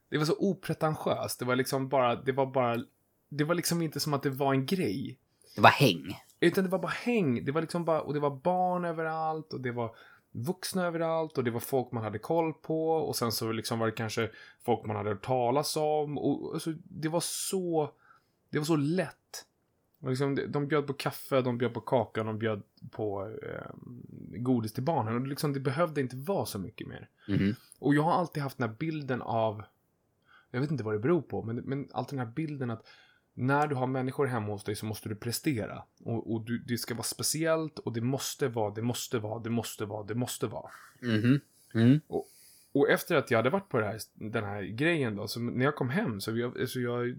Det 0.09 0.19
var 0.19 0.25
så 0.25 0.37
opretentiöst, 0.39 1.39
det 1.39 1.45
var 1.45 1.57
liksom 1.57 1.89
bara, 1.89 2.17
det 2.17 2.33
var 2.33 2.47
bara, 2.47 2.85
det 3.29 3.45
var 3.45 3.55
liksom 3.55 3.83
inte 3.83 4.01
som 4.01 4.15
att 4.15 4.23
det 4.23 4.31
var 4.31 4.55
en 4.55 4.67
grej. 4.67 5.19
Det 5.55 5.61
var 5.61 5.71
häng. 5.71 6.17
Utan 6.41 6.65
det 6.65 6.71
var 6.71 6.79
bara 6.79 6.93
häng. 6.93 7.45
Det 7.45 7.53
var 7.53 7.61
liksom 7.61 7.85
bara, 7.85 8.01
och 8.01 8.15
det 8.15 8.21
var 8.21 8.31
barn 8.31 8.85
överallt 8.85 9.53
och 9.53 9.61
det 9.61 9.73
var 9.73 9.97
vuxna 10.33 10.87
överallt 10.87 11.39
och 11.39 11.45
det 11.45 11.51
var 11.51 11.61
folk 11.61 11.93
man 11.93 12.05
hade 12.05 12.19
koll 12.19 12.53
på 12.53 12.89
och 12.89 13.17
sen 13.17 13.33
så 13.33 13.53
liksom 13.53 13.79
var 13.79 13.87
det 13.87 13.93
kanske 13.93 14.31
folk 14.61 14.87
man 14.87 14.97
hade 14.97 15.11
hört 15.11 15.25
talas 15.25 15.77
om 15.77 16.19
och 16.19 16.55
alltså, 16.55 16.73
det 16.85 17.09
var 17.09 17.21
så, 17.21 17.91
det 18.51 18.59
var 18.59 18.65
så 18.65 18.77
lätt. 18.77 19.47
Och 20.03 20.09
liksom, 20.09 20.39
de- 20.49 20.69
bjöd 20.69 20.87
på 20.87 20.93
kaffe, 20.93 21.41
de 21.41 21.59
bjöd 21.59 21.75
på 21.75 21.81
kaka, 21.81 22.25
de 22.25 22.39
bjöd 22.39 22.63
på 22.91 23.37
eh, 23.43 23.71
godis 24.39 24.73
till 24.73 24.83
barnen. 24.83 25.15
Och 25.15 25.27
liksom, 25.27 25.53
det 25.53 25.61
behövde 25.61 26.01
inte 26.01 26.17
vara 26.17 26.47
så 26.47 26.59
mycket 26.59 26.89
mer. 26.89 27.09
Mhm. 27.29 27.55
Och 27.79 27.95
jag 27.95 28.03
har 28.03 28.13
alltid 28.13 28.43
haft 28.43 28.59
den 28.59 28.69
här 28.69 28.77
bilden 28.77 29.23
av, 29.23 29.63
jag 30.51 30.61
vet 30.61 30.71
inte 30.71 30.85
vad 30.85 30.95
det 30.95 30.99
beror 30.99 31.23
på, 31.23 31.43
men, 31.43 31.57
men 31.57 31.89
alltid 31.93 32.19
den 32.19 32.27
här 32.27 32.35
bilden 32.35 32.71
att 32.71 32.87
när 33.35 33.67
du 33.67 33.75
har 33.75 33.87
människor 33.87 34.27
hemma 34.27 34.47
hos 34.47 34.65
dig 34.65 34.77
så 34.77 34.87
måste 34.87 35.09
du 35.09 35.15
prestera. 35.15 35.83
Och, 36.05 36.33
och 36.33 36.45
du, 36.45 36.59
det 36.59 36.79
ska 36.79 36.95
vara 36.95 37.03
speciellt 37.03 37.79
och 37.79 37.93
det 37.93 38.01
måste 38.01 38.49
vara, 38.49 38.75
det 38.75 38.83
måste 38.83 39.19
vara, 39.19 39.43
det 39.43 39.51
måste 39.51 39.85
vara, 39.85 40.07
det 40.07 40.15
måste 40.15 40.47
vara. 40.47 40.71
Mhm. 41.01 41.41
Mm. 41.75 42.01
Och 42.73 42.89
efter 42.91 43.17
att 43.17 43.31
jag 43.31 43.39
hade 43.39 43.51
varit 43.51 43.69
på 43.69 43.81
här, 43.81 44.01
den 44.15 44.45
här 44.45 44.63
grejen 44.63 45.17
då, 45.17 45.29
så 45.29 45.41
när 45.41 45.65
jag 45.65 45.77
kom 45.77 45.91
hem 45.91 46.21
så 46.21 46.37
jag, 46.37 46.69
så 46.69 46.81
jag, 46.81 47.17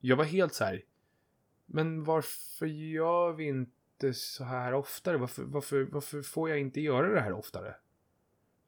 jag 0.00 0.16
var 0.16 0.24
helt 0.24 0.54
så 0.54 0.64
här. 0.64 0.82
Men 1.66 2.04
varför 2.04 2.66
gör 2.66 3.32
vi 3.32 3.44
inte 3.44 4.14
så 4.14 4.44
här 4.44 4.74
oftare? 4.74 5.16
Varför, 5.16 5.42
varför, 5.42 5.82
varför 5.82 6.22
får 6.22 6.50
jag 6.50 6.58
inte 6.60 6.80
göra 6.80 7.14
det 7.14 7.20
här 7.20 7.32
oftare? 7.32 7.74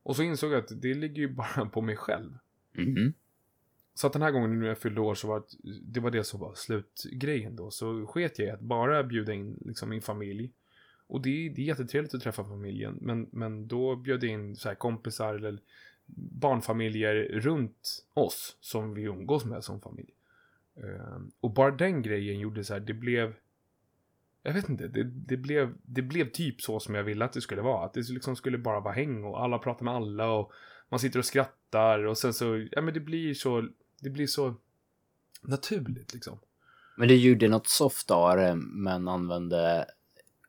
Och 0.02 0.16
så 0.16 0.22
insåg 0.22 0.52
jag 0.52 0.58
att 0.58 0.82
det 0.82 0.94
ligger 0.94 1.16
ju 1.22 1.28
bara 1.28 1.66
på 1.66 1.80
mig 1.80 1.96
själv. 1.96 2.38
Mhm. 2.72 3.12
Så 3.94 4.06
att 4.06 4.12
den 4.12 4.22
här 4.22 4.30
gången 4.30 4.58
när 4.58 4.66
jag 4.66 4.78
fyllde 4.78 5.00
år 5.00 5.14
så 5.14 5.28
var 5.28 5.40
det, 5.40 5.78
det 5.82 6.00
var 6.00 6.10
det 6.10 6.24
som 6.24 6.40
var 6.40 6.54
slutgrejen 6.54 7.56
då. 7.56 7.70
Så 7.70 8.06
sket 8.06 8.38
jag 8.38 8.48
i 8.48 8.50
att 8.50 8.60
bara 8.60 9.04
bjuda 9.04 9.32
in 9.32 9.58
liksom 9.64 9.88
min 9.88 10.02
familj. 10.02 10.52
Och 11.06 11.20
det, 11.20 11.28
är- 11.46 11.50
det 11.50 11.62
är 11.62 11.66
jättetrevligt 11.66 12.14
att 12.14 12.22
träffa 12.22 12.44
familjen. 12.44 12.98
Men, 13.00 13.28
men 13.32 13.68
då 13.68 13.96
bjöd 13.96 14.24
jag 14.24 14.30
in 14.32 14.56
så 14.56 14.68
här 14.68 14.74
kompisar 14.74 15.34
eller 15.34 15.60
barnfamiljer 16.40 17.14
runt 17.40 18.04
oss 18.14 18.56
som 18.60 18.94
vi 18.94 19.02
umgås 19.02 19.44
med 19.44 19.64
som 19.64 19.80
familj. 19.80 20.14
Eh, 20.76 21.18
och 21.40 21.54
bara 21.54 21.70
den 21.70 22.02
grejen 22.02 22.38
gjorde 22.38 22.64
så 22.64 22.72
här, 22.72 22.80
det 22.80 22.94
blev... 22.94 23.34
Jag 24.42 24.52
vet 24.52 24.68
inte, 24.68 24.88
det, 24.88 25.04
det, 25.04 25.36
blev, 25.36 25.74
det 25.82 26.02
blev 26.02 26.30
typ 26.30 26.60
så 26.60 26.80
som 26.80 26.94
jag 26.94 27.04
ville 27.04 27.24
att 27.24 27.32
det 27.32 27.40
skulle 27.40 27.62
vara. 27.62 27.84
Att 27.84 27.94
det 27.94 28.08
liksom 28.08 28.36
skulle 28.36 28.58
bara 28.58 28.80
vara 28.80 28.94
häng 28.94 29.24
och 29.24 29.42
alla 29.42 29.58
pratar 29.58 29.84
med 29.84 29.94
alla 29.94 30.30
och 30.30 30.52
man 30.88 31.00
sitter 31.00 31.18
och 31.18 31.24
skrattar 31.24 32.04
och 32.04 32.18
sen 32.18 32.34
så, 32.34 32.66
ja 32.70 32.80
men 32.82 32.94
det 32.94 33.00
blir 33.00 33.34
så, 33.34 33.68
det 34.00 34.10
blir 34.10 34.26
så 34.26 34.54
naturligt 35.42 36.14
liksom. 36.14 36.38
Men 36.96 37.08
du 37.08 37.14
gjorde 37.14 37.48
något 37.48 37.68
soft 37.68 38.10
av 38.10 38.36
det, 38.36 38.54
men 38.54 39.08
använde 39.08 39.86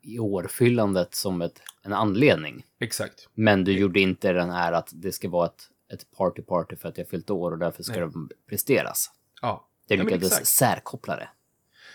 i 0.02 0.20
årfyllandet 0.20 1.16
som 1.16 1.42
ett, 1.42 1.62
en 1.82 1.94
anledning. 1.94 2.66
Exakt. 2.80 3.30
Men 3.34 3.64
du 3.64 3.80
gjorde 3.80 4.00
inte 4.00 4.34
den 4.34 4.50
här 4.50 4.72
att 4.72 4.90
det 4.94 5.12
ska 5.12 5.30
vara 5.30 5.46
ett, 5.46 5.70
ett 5.94 6.06
party-party 6.18 6.76
för 6.76 6.90
att 6.90 6.98
jag 6.98 7.10
fyllt 7.10 7.30
år 7.30 7.52
och 7.52 7.58
därför 7.58 7.84
ska 7.84 8.00
Nej. 8.00 8.28
det 8.30 8.36
presteras. 8.50 9.12
Ja. 9.42 9.67
Ja, 9.88 9.98
men 9.98 10.06
lyckades 10.06 10.32
exakt. 10.32 10.48
särkoppla 10.48 11.16
det. 11.16 11.30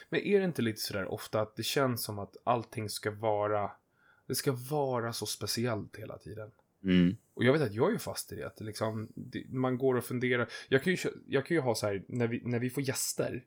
Men 0.08 0.20
är 0.20 0.38
det 0.38 0.44
inte 0.44 0.62
lite 0.62 0.80
sådär 0.80 1.12
ofta 1.12 1.40
att 1.40 1.56
det 1.56 1.62
känns 1.62 2.04
som 2.04 2.18
att 2.18 2.37
allting 2.44 2.88
ska 2.88 3.11
vara, 3.11 3.70
det 4.26 4.34
ska 4.34 4.52
vara 4.52 5.12
så 5.12 5.26
speciellt 5.26 5.96
hela 5.96 6.18
tiden? 6.18 6.50
Mm. 6.84 7.16
Och 7.34 7.44
jag 7.44 7.52
vet 7.52 7.62
att 7.62 7.75
jag 7.75 7.94
är 7.94 7.99
fast 7.99 8.32
i 8.32 8.37
det. 8.37 8.46
Att 8.46 8.61
liksom, 8.61 9.08
det, 9.14 9.44
man 9.49 9.78
går 9.78 9.94
och 9.94 10.04
funderar. 10.04 10.49
Jag 10.68 10.82
kan 10.82 10.92
ju, 10.92 10.99
jag 11.26 11.46
kan 11.46 11.54
ju 11.54 11.61
ha 11.61 11.75
så 11.75 11.87
här, 11.87 12.04
när 12.08 12.26
vi, 12.26 12.42
när 12.44 12.58
vi 12.58 12.70
får 12.70 12.82
gäster. 12.82 13.44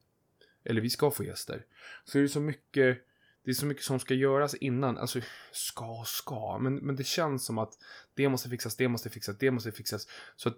Eller 0.63 0.81
vi 0.81 0.89
ska 0.89 1.11
få 1.11 1.23
gäster. 1.23 1.65
Så 2.03 2.17
är 2.17 2.21
det 2.21 2.29
så 2.29 2.39
mycket, 2.39 3.05
det 3.43 3.51
är 3.51 3.53
så 3.53 3.65
mycket 3.65 3.83
som 3.83 3.99
ska 3.99 4.13
göras 4.13 4.55
innan. 4.55 4.97
Alltså, 4.97 5.21
ska 5.51 6.03
ska. 6.05 6.57
Men, 6.57 6.75
men 6.75 6.95
det 6.95 7.03
känns 7.03 7.45
som 7.45 7.57
att 7.57 7.73
det 8.13 8.29
måste 8.29 8.49
fixas, 8.49 8.75
det 8.75 8.87
måste 8.87 9.09
fixas, 9.09 9.37
det 9.37 9.51
måste 9.51 9.71
fixas. 9.71 10.07
Så 10.35 10.49
att 10.49 10.57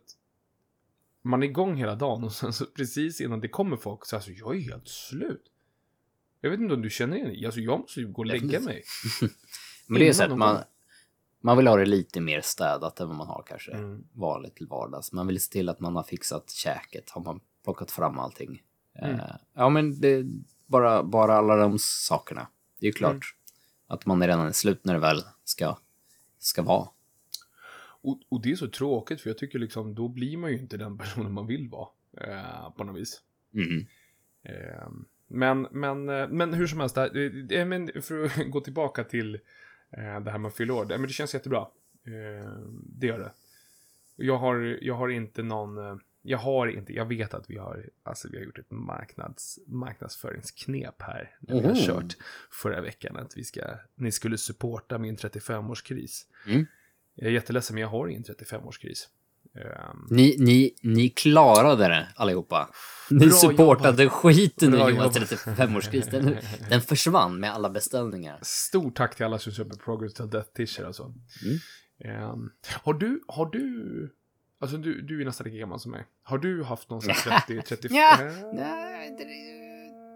man 1.28 1.44
är 1.44 1.48
igång 1.48 1.76
hela 1.78 1.96
dagen 1.96 2.24
och 2.24 2.34
sen 2.34 2.54
så 2.54 2.66
precis 2.66 3.22
innan 3.22 3.40
det 3.40 3.48
kommer 3.48 3.78
folk 3.78 4.06
så 4.06 4.16
alltså 4.16 4.32
jag 4.32 4.56
är 4.56 4.60
helt 4.60 4.88
slut. 4.88 5.44
Jag 6.42 6.50
vet 6.50 6.60
inte 6.60 6.74
om 6.74 6.82
du 6.82 6.90
känner 6.90 7.18
igen 7.18 7.30
det. 7.40 7.46
Alltså 7.46 7.60
jag 7.62 7.80
måste 7.80 8.00
ju 8.00 8.08
gå 8.08 8.22
och 8.22 8.26
lägga 8.26 8.60
mig. 8.60 8.84
Men 9.88 10.00
det 10.00 10.08
är 10.10 10.14
så 10.14 10.24
att 10.24 10.38
man, 10.38 10.58
man 11.42 11.58
vill 11.58 11.68
ha 11.68 11.76
det 11.78 11.86
lite 11.86 12.22
mer 12.22 12.42
städat 12.42 13.00
än 13.00 13.08
vad 13.08 13.18
man 13.18 13.28
har 13.28 13.44
kanske 13.48 13.72
Mm. 13.72 14.04
vanligt 14.14 14.56
till 14.56 14.68
vardags. 14.68 15.12
Man 15.12 15.28
vill 15.28 15.42
se 15.42 15.52
till 15.52 15.70
att 15.70 15.80
man 15.80 15.96
har 15.96 16.04
fixat 16.04 16.50
käket, 16.52 17.10
har 17.10 17.22
man 17.24 17.40
plockat 17.64 17.92
fram 17.92 18.20
allting. 18.20 18.62
Mm. 19.02 19.16
Eh, 19.20 19.26
ja, 19.54 19.70
men 19.70 20.02
det, 20.02 20.26
bara, 20.66 21.04
bara 21.04 21.34
alla 21.36 21.56
de 21.56 21.80
sakerna. 21.80 22.48
Det 22.80 22.86
är 22.86 22.88
ju 22.88 22.94
klart 22.94 23.12
Mm. 23.12 23.22
att 23.88 24.06
man 24.06 24.22
är 24.22 24.28
redan 24.28 24.48
är 24.48 24.52
slut 24.52 24.86
när 24.86 24.94
det 24.94 25.00
väl 25.00 25.24
ska, 25.44 25.78
ska 26.40 26.62
vara. 26.62 26.90
Och, 28.08 28.22
och 28.30 28.42
det 28.42 28.52
är 28.52 28.56
så 28.56 28.68
tråkigt 28.68 29.22
för 29.22 29.30
jag 29.30 29.38
tycker 29.38 29.60
liksom 29.60 29.96
då 29.96 30.08
blir 30.08 30.38
man 30.38 30.52
ju 30.52 30.58
inte 30.60 30.78
den 30.78 30.98
personen 30.98 31.32
man 31.34 31.48
vill 31.48 31.70
vara. 31.70 31.88
Eh, 32.22 32.72
på 32.78 32.84
något 32.84 33.02
vis. 33.02 33.22
Mm. 33.54 33.86
Eh, 34.44 34.88
men, 35.28 35.68
men, 35.72 36.10
eh, 36.10 36.28
men 36.30 36.54
hur 36.54 36.68
som 36.68 36.80
helst, 36.80 36.96
det, 37.50 37.66
men 37.66 38.02
för 38.02 38.24
att 38.26 38.38
gå 38.52 38.62
tillbaka 38.62 39.04
till 39.04 39.36
eh, 39.92 40.20
det 40.20 40.32
här 40.32 40.38
med 40.38 40.50
att 40.50 40.56
fylla 40.58 40.74
år. 40.74 40.86
det- 40.86 40.98
Men 40.98 41.08
det 41.08 41.14
känns 41.14 41.34
jättebra. 41.34 41.68
Eh, 42.06 42.52
det 42.86 43.08
gör 43.08 43.20
det. 43.20 43.32
Jag 44.16 44.38
har, 44.38 44.78
jag 44.82 44.94
har 44.96 45.10
inte 45.10 45.44
någon... 45.44 45.78
eh, 45.78 45.98
Jag 46.22 46.38
har 46.38 46.68
inte, 46.68 46.94
jag 46.94 47.06
vet 47.06 47.34
att 47.34 47.50
vi 47.50 47.58
har, 47.58 47.90
alltså 48.04 48.28
vi 48.32 48.38
har 48.38 48.46
gjort 48.46 48.60
ett 48.60 48.72
marknads, 48.72 49.60
marknadsföringsknep 49.68 51.02
här. 51.02 51.36
När 51.40 51.62
vi 51.62 51.68
har 51.68 51.76
kört 51.76 52.18
förra 52.52 52.82
veckan 52.82 53.18
att 53.18 53.38
vi 53.38 53.44
ska, 53.44 53.62
ni 53.96 54.12
skulle 54.12 54.38
supporta 54.38 54.98
min 54.98 55.16
35-årskris. 55.18 56.26
Mm. 56.48 56.66
Jag 57.20 57.28
är 57.28 57.32
jätteledsen 57.32 57.74
men 57.74 57.82
jag 57.82 57.90
har 57.90 58.08
ingen 58.08 58.24
35-årskris. 58.24 59.08
Ehm, 59.56 60.08
Ni, 60.10 60.36
ni, 60.40 60.76
ni 60.82 61.10
klarade 61.10 61.88
det 61.88 62.08
allihopa. 62.16 62.70
Ni 63.10 63.28
Bra 63.28 63.36
supportade 63.36 64.10
skiten 64.10 64.74
ur 64.74 64.78
Johans 64.78 65.16
jobbat. 65.16 65.32
35-årskris. 65.32 66.12
Den, 66.12 66.38
den 66.70 66.82
försvann 66.82 67.40
med 67.40 67.54
alla 67.54 67.70
beställningar. 67.70 68.40
Stort 68.42 68.96
tack 68.98 69.16
till 69.16 69.26
alla 69.26 69.40
som 69.40 69.54
köper 69.54 69.76
Progress 69.76 70.14
to 70.14 70.26
Death 70.26 70.50
t-shirt 70.58 70.86
alltså. 70.86 71.14
Ehm, 72.06 72.50
har 72.84 72.94
du, 72.94 73.22
har 73.28 73.46
du, 73.46 74.10
alltså 74.60 74.78
du, 74.78 75.02
du 75.02 75.22
är 75.22 75.26
nästan 75.26 75.46
lika 75.48 75.58
gammal 75.58 75.80
som 75.80 75.92
mig. 75.92 76.06
Har 76.24 76.38
du 76.38 76.64
haft 76.64 76.90
någon 76.90 77.02
sån 77.02 77.12
här 77.12 77.40
30, 77.40 77.62
35? 77.68 77.98
Ja. 77.98 78.18
Nej, 78.54 79.18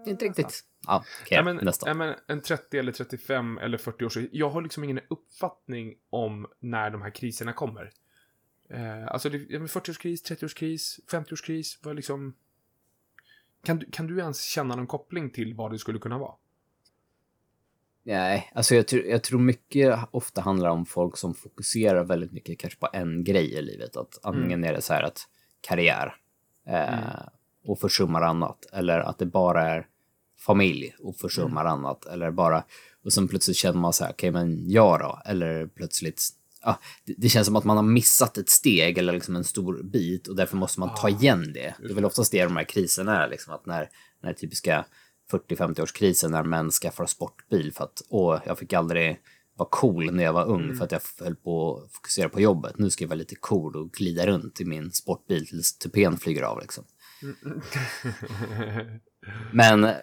inte, 0.08 0.26
riktigt. 0.26 0.60
Ja, 0.88 1.04
okej, 1.22 1.36
Ja, 1.38 1.44
men, 1.44 1.56
nästa. 1.56 1.88
ja, 1.88 1.94
men 1.94 2.16
en 2.28 2.42
30 2.42 2.78
eller 2.80 2.92
35 2.92 3.58
eller 3.58 3.78
40 3.78 4.06
års 4.06 4.18
Jag 4.32 4.50
har 4.50 4.62
liksom 4.62 4.84
ingen 4.84 5.00
uppfattning 5.10 5.96
om 6.10 6.48
när 6.60 6.90
de 6.90 7.02
här 7.02 7.10
kriserna 7.10 7.54
kommer. 7.54 7.92
Eh, 8.70 9.08
alltså 9.08 9.30
det, 9.30 9.38
ja, 9.50 9.60
men 9.60 9.68
40-årskris, 9.68 10.32
30-årskris, 10.32 11.00
50-årskris, 11.12 11.80
vad 11.84 11.96
liksom... 11.96 12.36
Kan 13.64 13.80
du, 13.80 13.92
kan 13.92 14.08
du 14.08 14.20
ens 14.20 14.42
känna 14.44 14.76
någon 14.76 14.88
koppling 14.88 15.30
till 15.30 15.54
vad 15.54 15.72
det 15.72 15.80
skulle 15.80 16.00
kunna 16.00 16.18
vara? 16.18 16.34
Nej, 18.04 18.52
alltså 18.56 18.76
jag, 18.76 18.88
tror- 18.88 19.06
jag 19.06 19.24
tror 19.24 19.40
mycket 19.40 20.00
ofta 20.12 20.42
handlar 20.42 20.70
om 20.70 20.86
folk 20.86 21.18
som 21.18 21.34
fokuserar 21.34 22.04
väldigt 22.04 22.32
mycket 22.32 22.60
kanske 22.60 22.80
på 22.80 22.90
en 22.94 23.24
grej 23.24 23.54
i 23.54 23.62
livet. 23.62 23.98
Att 23.98 24.20
antingen 24.24 24.64
är 24.64 24.74
det 24.74 24.82
så 24.82 24.94
här 24.94 25.04
att 25.04 25.20
karriär 25.62 26.16
eh, 26.68 27.28
och 27.66 27.80
försummar 27.80 28.22
annat. 28.22 28.66
Eller 28.74 29.00
att 29.00 29.18
det 29.20 29.26
bara 29.26 29.64
är 29.70 29.88
familj 30.42 30.96
och 31.00 31.18
försummar 31.18 31.66
annat. 31.66 32.06
Eller 32.06 32.32
bara, 32.32 32.64
och 33.06 33.14
sen 33.14 33.28
plötsligt 33.28 33.58
känner 33.58 33.80
man 33.80 33.94
så 33.94 34.04
här, 34.04 34.12
okej 34.12 34.32
men 34.32 34.70
jag 34.70 35.00
då? 35.00 35.22
Eller 35.26 35.68
plötsligt, 35.68 36.30
ja, 36.64 36.80
det, 37.06 37.14
det 37.18 37.30
känns 37.30 37.48
som 37.48 37.56
att 37.56 37.64
man 37.64 37.78
har 37.78 37.84
missat 37.84 38.38
ett 38.38 38.50
steg 38.50 38.98
eller 38.98 39.14
liksom 39.14 39.36
en 39.36 39.44
stor 39.44 39.84
bit 39.84 40.28
och 40.28 40.36
därför 40.36 40.58
måste 40.58 40.80
man 40.80 40.96
ta 40.96 41.10
igen 41.10 41.54
det. 41.54 41.76
Det 41.80 41.90
är 41.90 41.94
väl 41.94 42.06
oftast 42.06 42.32
det 42.32 42.44
de 42.44 42.56
här 42.56 42.64
kriserna 42.64 43.24
är, 43.24 43.30
liksom 43.30 43.54
att 43.54 43.66
när, 43.66 43.90
när 44.24 44.34
typiska 44.34 44.86
40-50-årskrisen 45.32 46.30
när 46.30 46.44
män 46.44 46.72
skaffar 46.72 47.06
sportbil 47.06 47.74
för 47.74 47.84
att 47.84 48.02
åh, 48.10 48.40
jag 48.46 48.60
fick 48.60 48.74
aldrig 48.74 49.20
vara 49.56 49.70
cool 49.72 50.12
när 50.12 50.24
jag 50.24 50.34
var 50.34 50.46
ung 50.46 50.76
för 50.76 50.86
att 50.86 50.92
jag 50.92 51.02
höll 51.20 51.36
på 51.36 51.78
att 51.78 51.94
fokusera 51.94 52.30
på 52.30 52.42
jobbet. 52.42 52.78
Nu 52.78 52.90
ska 52.90 53.04
jag 53.04 53.10
vara 53.10 53.18
lite 53.18 53.36
cool 53.36 53.76
och 53.76 53.92
glida 53.92 54.28
runt 54.28 54.62
i 54.62 54.66
min 54.66 54.92
sportbil 54.92 55.48
tills 55.48 55.78
tupén 55.78 56.18
flyger 56.18 56.42
av 56.42 56.60
liksom. 56.62 56.84
Men, 59.54 59.94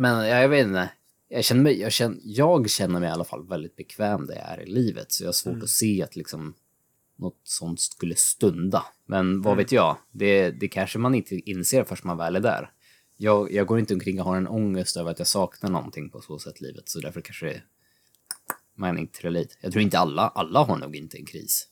men 0.00 0.28
ja, 0.28 0.40
jag 0.40 0.48
vet 0.48 0.66
inte. 0.66 0.90
Jag 1.28 1.44
känner, 1.44 1.62
mig, 1.62 1.80
jag, 1.80 1.92
känner, 1.92 2.18
jag 2.22 2.70
känner 2.70 3.00
mig 3.00 3.08
i 3.08 3.12
alla 3.12 3.24
fall 3.24 3.48
väldigt 3.48 3.76
bekväm 3.76 4.26
där 4.26 4.34
jag 4.34 4.48
är 4.48 4.60
i 4.60 4.66
livet. 4.66 5.12
Så 5.12 5.24
jag 5.24 5.28
har 5.28 5.32
svårt 5.32 5.62
att 5.62 5.68
se 5.68 6.02
att 6.02 6.16
liksom 6.16 6.54
något 7.16 7.40
sånt 7.42 7.80
skulle 7.80 8.14
stunda. 8.14 8.84
Men 9.06 9.42
vad 9.42 9.56
vet 9.56 9.72
jag? 9.72 9.96
Det, 10.10 10.50
det 10.50 10.68
kanske 10.68 10.98
man 10.98 11.14
inte 11.14 11.34
inser 11.34 11.84
förrän 11.84 12.00
man 12.04 12.16
väl 12.16 12.36
är 12.36 12.40
där. 12.40 12.70
Jag, 13.16 13.52
jag 13.52 13.66
går 13.66 13.78
inte 13.78 13.94
omkring 13.94 14.20
och 14.20 14.26
har 14.26 14.36
en 14.36 14.48
ångest 14.48 14.96
över 14.96 15.10
att 15.10 15.18
jag 15.18 15.28
saknar 15.28 15.70
någonting 15.70 16.10
på 16.10 16.20
så 16.20 16.38
sätt 16.38 16.60
i 16.60 16.64
livet. 16.64 16.88
Så 16.88 17.00
därför 17.00 17.20
kanske 17.20 17.46
det 17.46 17.62
man 18.74 18.98
inte 18.98 19.20
relate. 19.22 19.54
Jag 19.60 19.72
tror 19.72 19.82
inte 19.82 19.98
alla, 19.98 20.28
alla 20.28 20.62
har 20.64 20.76
nog 20.78 20.96
inte 20.96 21.18
en 21.18 21.26
kris. 21.26 21.68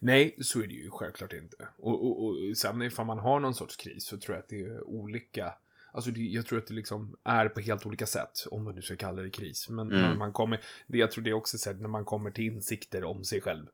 Nej, 0.00 0.36
så 0.40 0.62
är 0.62 0.66
det 0.66 0.74
ju 0.74 0.90
självklart 0.90 1.32
inte. 1.32 1.68
Och, 1.78 2.06
och, 2.06 2.28
och 2.28 2.56
sen 2.56 2.82
ifall 2.82 3.06
man 3.06 3.18
har 3.18 3.40
någon 3.40 3.54
sorts 3.54 3.76
kris 3.76 4.04
så 4.06 4.16
tror 4.16 4.36
jag 4.36 4.42
att 4.42 4.48
det 4.48 4.60
är 4.60 4.84
olika. 4.84 5.52
Alltså 5.92 6.10
det, 6.10 6.20
jag 6.20 6.46
tror 6.46 6.58
att 6.58 6.66
det 6.66 6.74
liksom 6.74 7.16
är 7.24 7.48
på 7.48 7.60
helt 7.60 7.86
olika 7.86 8.06
sätt, 8.06 8.46
om 8.50 8.64
man 8.64 8.74
nu 8.74 8.82
ska 8.82 8.96
kalla 8.96 9.22
det 9.22 9.30
kris. 9.30 9.68
Men 9.68 9.90
Mm. 9.92 10.02
när 10.02 10.14
man 10.14 10.32
kommer, 10.32 10.60
det 10.86 10.98
jag 10.98 11.10
tror 11.10 11.24
det 11.24 11.30
är 11.30 11.34
också 11.34 11.58
så 11.58 11.70
att 11.70 11.80
när 11.80 11.88
man 11.88 12.04
kommer 12.04 12.30
till 12.30 12.44
insikter 12.44 13.04
om 13.04 13.24
sig 13.24 13.40
själv. 13.40 13.66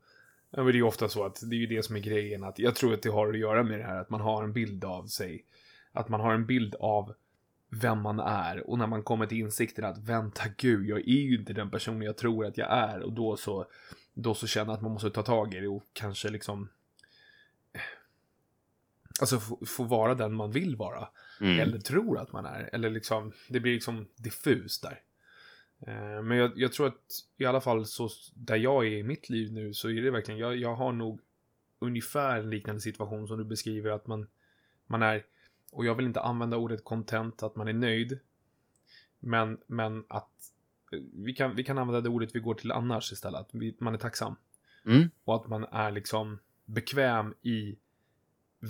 Men 0.50 0.64
det 0.66 0.73
är 0.73 0.75
ju 0.75 0.83
ofta 0.83 1.09
så 1.09 1.25
att 1.25 1.40
det 1.50 1.56
är 1.56 1.61
ju 1.61 1.66
det 1.66 1.83
som 1.83 1.97
är 1.97 2.00
grejen, 2.00 2.44
att 2.44 2.59
jag 2.59 2.75
tror 2.75 2.94
att 2.94 3.02
det 3.02 3.09
har 3.11 3.28
att 3.28 3.38
göra 3.38 3.62
med 3.62 3.78
det 3.78 3.85
här 3.85 4.00
att 4.00 4.11
man 4.11 4.21
har 4.21 4.44
en 4.44 4.52
bild 4.52 4.85
av 4.85 5.06
sig. 5.06 5.44
Att 5.92 6.09
man 6.09 6.21
har 6.21 6.35
en 6.35 6.47
bild 6.47 6.75
av 6.75 7.14
vem 7.71 8.00
man 8.02 8.21
är 8.21 8.71
och 8.71 8.78
när 8.78 8.87
man 8.87 9.02
kommer 9.02 9.26
till 9.26 9.38
insikten 9.38 9.85
att 9.85 9.99
vänta 9.99 10.42
gud, 10.56 10.88
jag 10.88 10.99
är 10.99 11.02
ju 11.23 11.38
inte 11.38 11.52
den 11.52 11.71
personen 11.71 12.02
jag 12.02 12.16
tror 12.16 12.47
att 12.47 12.59
jag 12.59 12.73
är 12.73 13.00
och 13.02 13.12
då 13.12 13.37
så, 13.37 13.66
då 14.14 14.35
så 14.35 14.47
känner 14.47 14.73
att 14.75 14.83
man 14.83 14.92
måste 14.92 15.11
ta 15.11 15.23
tag 15.23 15.54
i 15.54 15.61
det 15.61 15.68
och 15.68 15.85
kanske 15.92 16.28
liksom 16.28 16.68
Alltså 19.21 19.40
få, 19.40 19.66
få 19.66 19.85
vara 19.85 20.14
den 20.14 20.35
man 20.35 20.50
vill 20.50 20.76
vara. 20.76 21.09
Mm. 21.40 21.61
Eller 21.61 21.78
tror 21.78 22.18
att 22.18 22.33
man 22.33 22.47
är. 22.47 22.71
Eller 22.73 22.90
liksom, 22.90 23.33
det 23.49 23.61
blir 23.61 23.73
liksom 23.73 24.09
diffust 24.16 24.83
där. 24.83 25.00
Eh, 25.87 26.23
Men 26.23 26.38
jag, 26.38 26.52
jag 26.56 26.73
tror 26.73 26.87
att 26.87 27.25
i 27.37 27.44
alla 27.44 27.61
fall 27.61 27.87
så 27.87 28.09
där 28.35 28.56
jag 28.56 28.87
är 28.87 28.90
i 28.90 29.02
mitt 29.02 29.28
liv 29.28 29.52
nu 29.52 29.75
så 29.75 29.90
är 29.90 30.02
det 30.02 30.11
verkligen, 30.11 30.40
jag, 30.40 30.56
jag 30.56 30.75
har 30.75 30.92
nog 30.92 31.21
ungefär 31.78 32.38
en 32.38 32.50
liknande 32.50 32.80
situation 32.80 33.28
som 33.28 33.38
du 33.38 33.44
beskriver 33.44 33.90
att 33.90 34.06
man, 34.06 34.26
man 34.87 35.02
är, 35.02 35.25
och 35.71 35.85
jag 35.85 35.94
vill 35.94 36.06
inte 36.06 36.21
använda 36.21 36.56
ordet 36.56 36.85
content, 36.85 37.42
att 37.42 37.56
man 37.56 37.68
är 37.68 37.73
nöjd. 37.73 38.18
Men, 39.18 39.59
men 39.66 40.04
att 40.09 40.52
eh, 40.92 40.99
vi 41.12 41.33
kan, 41.33 41.56
vi 41.56 41.64
kan 41.64 41.78
använda 41.78 42.00
det 42.00 42.09
ordet 42.09 42.35
vi 42.35 42.40
går 42.40 42.54
till 42.54 42.73
annars 42.73 43.12
istället, 43.12 43.40
att 43.40 43.50
vi, 43.52 43.76
man 43.78 43.94
är 43.94 43.99
tacksam. 43.99 44.37
Mm. 44.87 45.11
Och 45.25 45.37
att 45.37 45.49
man 45.49 45.64
är 45.64 45.90
liksom 45.90 46.38
bekväm 46.64 47.35
i 47.42 47.76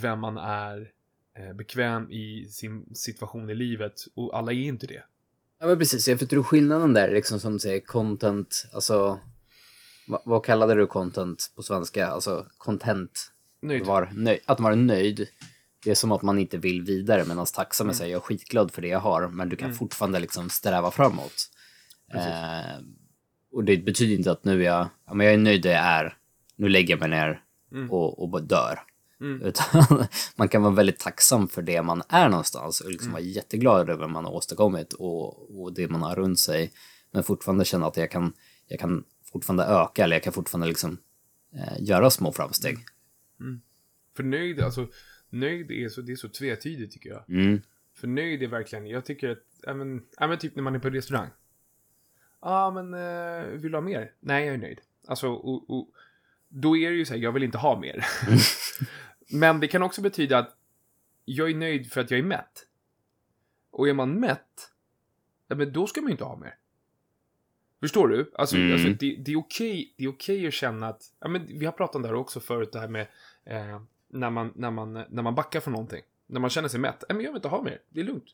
vem 0.01 0.21
man 0.21 0.37
är, 0.37 0.91
eh, 1.39 1.53
bekväm 1.55 2.11
i 2.11 2.49
sin 2.51 2.95
situation 2.95 3.51
i 3.51 3.55
livet. 3.55 3.95
Och 4.15 4.39
alla 4.39 4.53
är 4.53 4.57
inte 4.57 4.87
det. 4.87 5.03
Ja, 5.61 5.67
men 5.67 5.79
precis. 5.79 6.09
Jag 6.09 6.29
tror 6.31 6.43
skillnaden 6.43 6.93
där, 6.93 7.11
liksom 7.15 7.41
som 7.41 7.53
du 7.53 7.59
säger, 7.59 7.81
content, 7.81 8.67
alltså... 8.73 9.21
Vad, 10.25 10.45
kallade 10.45 10.75
du 10.75 10.87
content 10.87 11.53
på 11.57 11.63
svenska? 11.63 12.07
Alltså 12.07 12.47
content. 12.59 13.33
Nöjd. 13.63 13.83
Att 13.83 13.89
vara, 13.89 14.09
nöjd, 14.13 14.41
att 14.45 14.61
vara 14.61 14.75
nöjd. 14.75 15.29
Det 15.85 15.91
är 15.91 15.95
som 15.95 16.13
att 16.13 16.23
man 16.23 16.39
inte 16.39 16.59
vill 16.59 16.83
vidare, 16.83 17.25
medan 17.25 17.47
tacksam 17.47 17.89
är 17.89 17.95
mm. 17.95 18.11
jag 18.11 18.17
är 18.17 18.21
skitglad 18.21 18.73
för 18.73 18.83
det 18.83 18.89
jag 18.89 18.99
har, 19.01 19.29
men 19.29 19.49
du 19.49 19.57
kan 19.57 19.67
Mm. 19.67 19.79
fortfarande 19.79 20.19
liksom 20.19 20.51
sträva 20.51 20.91
framåt. 20.91 21.51
Eh, 22.15 22.81
och 23.53 23.65
det 23.65 23.77
betyder 23.77 24.15
inte 24.15 24.31
att 24.31 24.45
nu 24.45 24.61
är 24.61 24.65
jag, 24.65 24.89
ja, 25.07 25.15
men 25.15 25.27
jag 25.27 25.35
är 25.35 25.39
nöjd 25.39 25.63
där 25.63 25.71
jag 25.71 25.85
är, 25.85 26.17
nu 26.57 26.69
lägger 26.69 26.95
jag 26.95 27.01
mig 27.01 27.09
ner 27.09 27.41
Mm. 27.73 27.91
och, 27.91 28.23
och 28.23 28.43
dör. 28.43 28.79
Mm. 29.21 29.42
Utan 29.42 30.06
man 30.37 30.49
kan 30.49 30.62
vara 30.62 30.75
väldigt 30.75 30.99
tacksam 30.99 31.49
för 31.49 31.62
det 31.62 31.83
man 31.83 32.02
är 32.09 32.28
någonstans 32.28 32.80
och 32.80 32.87
Mm. 32.87 32.92
liksom 32.92 33.12
vara 33.12 33.23
jätteglad 33.23 33.90
över 33.90 34.00
vad 34.00 34.11
man 34.11 34.25
har 34.25 34.33
åstadkommit 34.33 34.92
och, 34.92 35.61
och 35.61 35.73
det 35.73 35.88
man 35.88 36.02
har 36.02 36.16
runt 36.16 36.38
sig. 36.38 36.73
Men 37.11 37.23
fortfarande 37.23 37.64
känna 37.64 37.87
att 37.87 37.97
jag 37.97 38.11
kan, 38.11 38.33
jag 38.66 38.80
kan 38.80 39.04
fortfarande 39.33 39.64
öka 39.64 40.04
eller 40.04 40.16
jag 40.16 40.23
kan 40.23 40.33
fortfarande 40.33 40.66
liksom, 40.68 40.99
eh, 41.54 41.75
göra 41.83 42.11
små 42.11 42.33
framsteg. 42.33 42.78
För 44.16 44.23
nöjd, 44.23 44.61
alltså, 44.61 44.88
nöjd 45.30 45.71
är 45.71 45.88
så, 45.88 46.00
det 46.00 46.12
är 46.12 46.16
så 46.16 46.28
tvetydigt 46.28 46.92
tycker 46.92 47.11
jag. 47.11 47.30
Mm. 47.30 47.61
För 47.94 48.06
nöjd 48.06 48.42
är 48.42 48.47
verkligen, 48.47 48.87
jag 48.87 49.04
tycker 49.04 49.30
att, 49.30 49.42
ja 49.62 49.75
men, 49.75 50.38
typ 50.38 50.56
när 50.56 50.62
man 50.62 50.75
är 50.75 50.78
på 50.78 50.90
restaurang. 50.90 51.28
Ja, 52.42 52.71
men 52.71 52.94
eh, 52.94 53.47
vill 53.47 53.73
du 53.73 53.76
ha 53.76 53.83
mer? 53.83 54.12
Nej, 54.21 54.47
jag 54.47 54.54
är 54.54 54.59
nöjd. 54.59 54.80
Alltså, 55.06 55.28
och, 55.28 55.71
och, 55.71 55.88
då 56.49 56.76
är 56.76 56.90
det 56.90 56.97
ju 56.97 57.04
så 57.04 57.14
här, 57.14 57.21
jag 57.21 57.33
vill 57.33 57.42
inte 57.42 57.59
ha 57.59 57.80
mer. 57.80 58.06
men 59.31 59.61
det 59.61 59.69
kan 59.69 59.83
också 59.83 60.02
betyda 60.02 60.38
att 60.38 60.57
jag 61.25 61.50
är 61.50 61.54
nöjd 61.54 61.93
för 61.93 62.00
att 62.00 62.11
jag 62.11 62.19
är 62.21 62.25
mätt. 62.25 62.66
Och 63.71 63.88
är 63.88 63.93
man 63.93 64.21
mätt, 64.21 64.71
ja, 65.49 65.54
men 65.57 65.73
då 65.73 65.87
ska 65.87 66.00
man 66.00 66.09
ju 66.09 66.12
inte 66.12 66.25
ha 66.25 66.37
mer. 66.37 66.54
Förstår 67.81 68.09
du? 68.09 68.33
Alltså, 68.35 68.57
Mm. 68.57 68.73
alltså 68.73 68.88
det, 68.88 69.16
det 69.25 69.33
är 69.33 69.37
okej 69.38 69.95
det 69.97 70.04
är 70.04 70.09
okej 70.09 70.47
att 70.47 70.52
känna 70.54 70.88
att, 70.88 71.02
ja 71.21 71.28
men 71.28 71.47
vi 71.59 71.64
har 71.64 71.73
pratat 71.73 71.97
om 71.97 72.02
det 72.02 72.09
här 72.09 72.14
också 72.14 72.40
förut, 72.40 72.73
det 72.73 72.81
här 72.81 72.88
med 72.88 73.07
eh, 73.45 73.81
när, 74.09 74.31
man, 74.31 74.52
när, 74.54 74.71
man, 74.71 74.93
när 74.93 75.23
man 75.23 75.35
backar 75.35 75.61
från 75.61 75.73
någonting. 75.73 76.02
När 76.26 76.40
man 76.40 76.50
känner 76.50 76.69
sig 76.69 76.81
mätt, 76.81 77.04
ja 77.09 77.14
men 77.14 77.25
jag 77.25 77.33
vill 77.33 77.37
inte 77.38 77.49
ha 77.49 77.62
mer, 77.62 77.78
det 77.88 78.00
är 78.00 78.04
lugnt. 78.04 78.25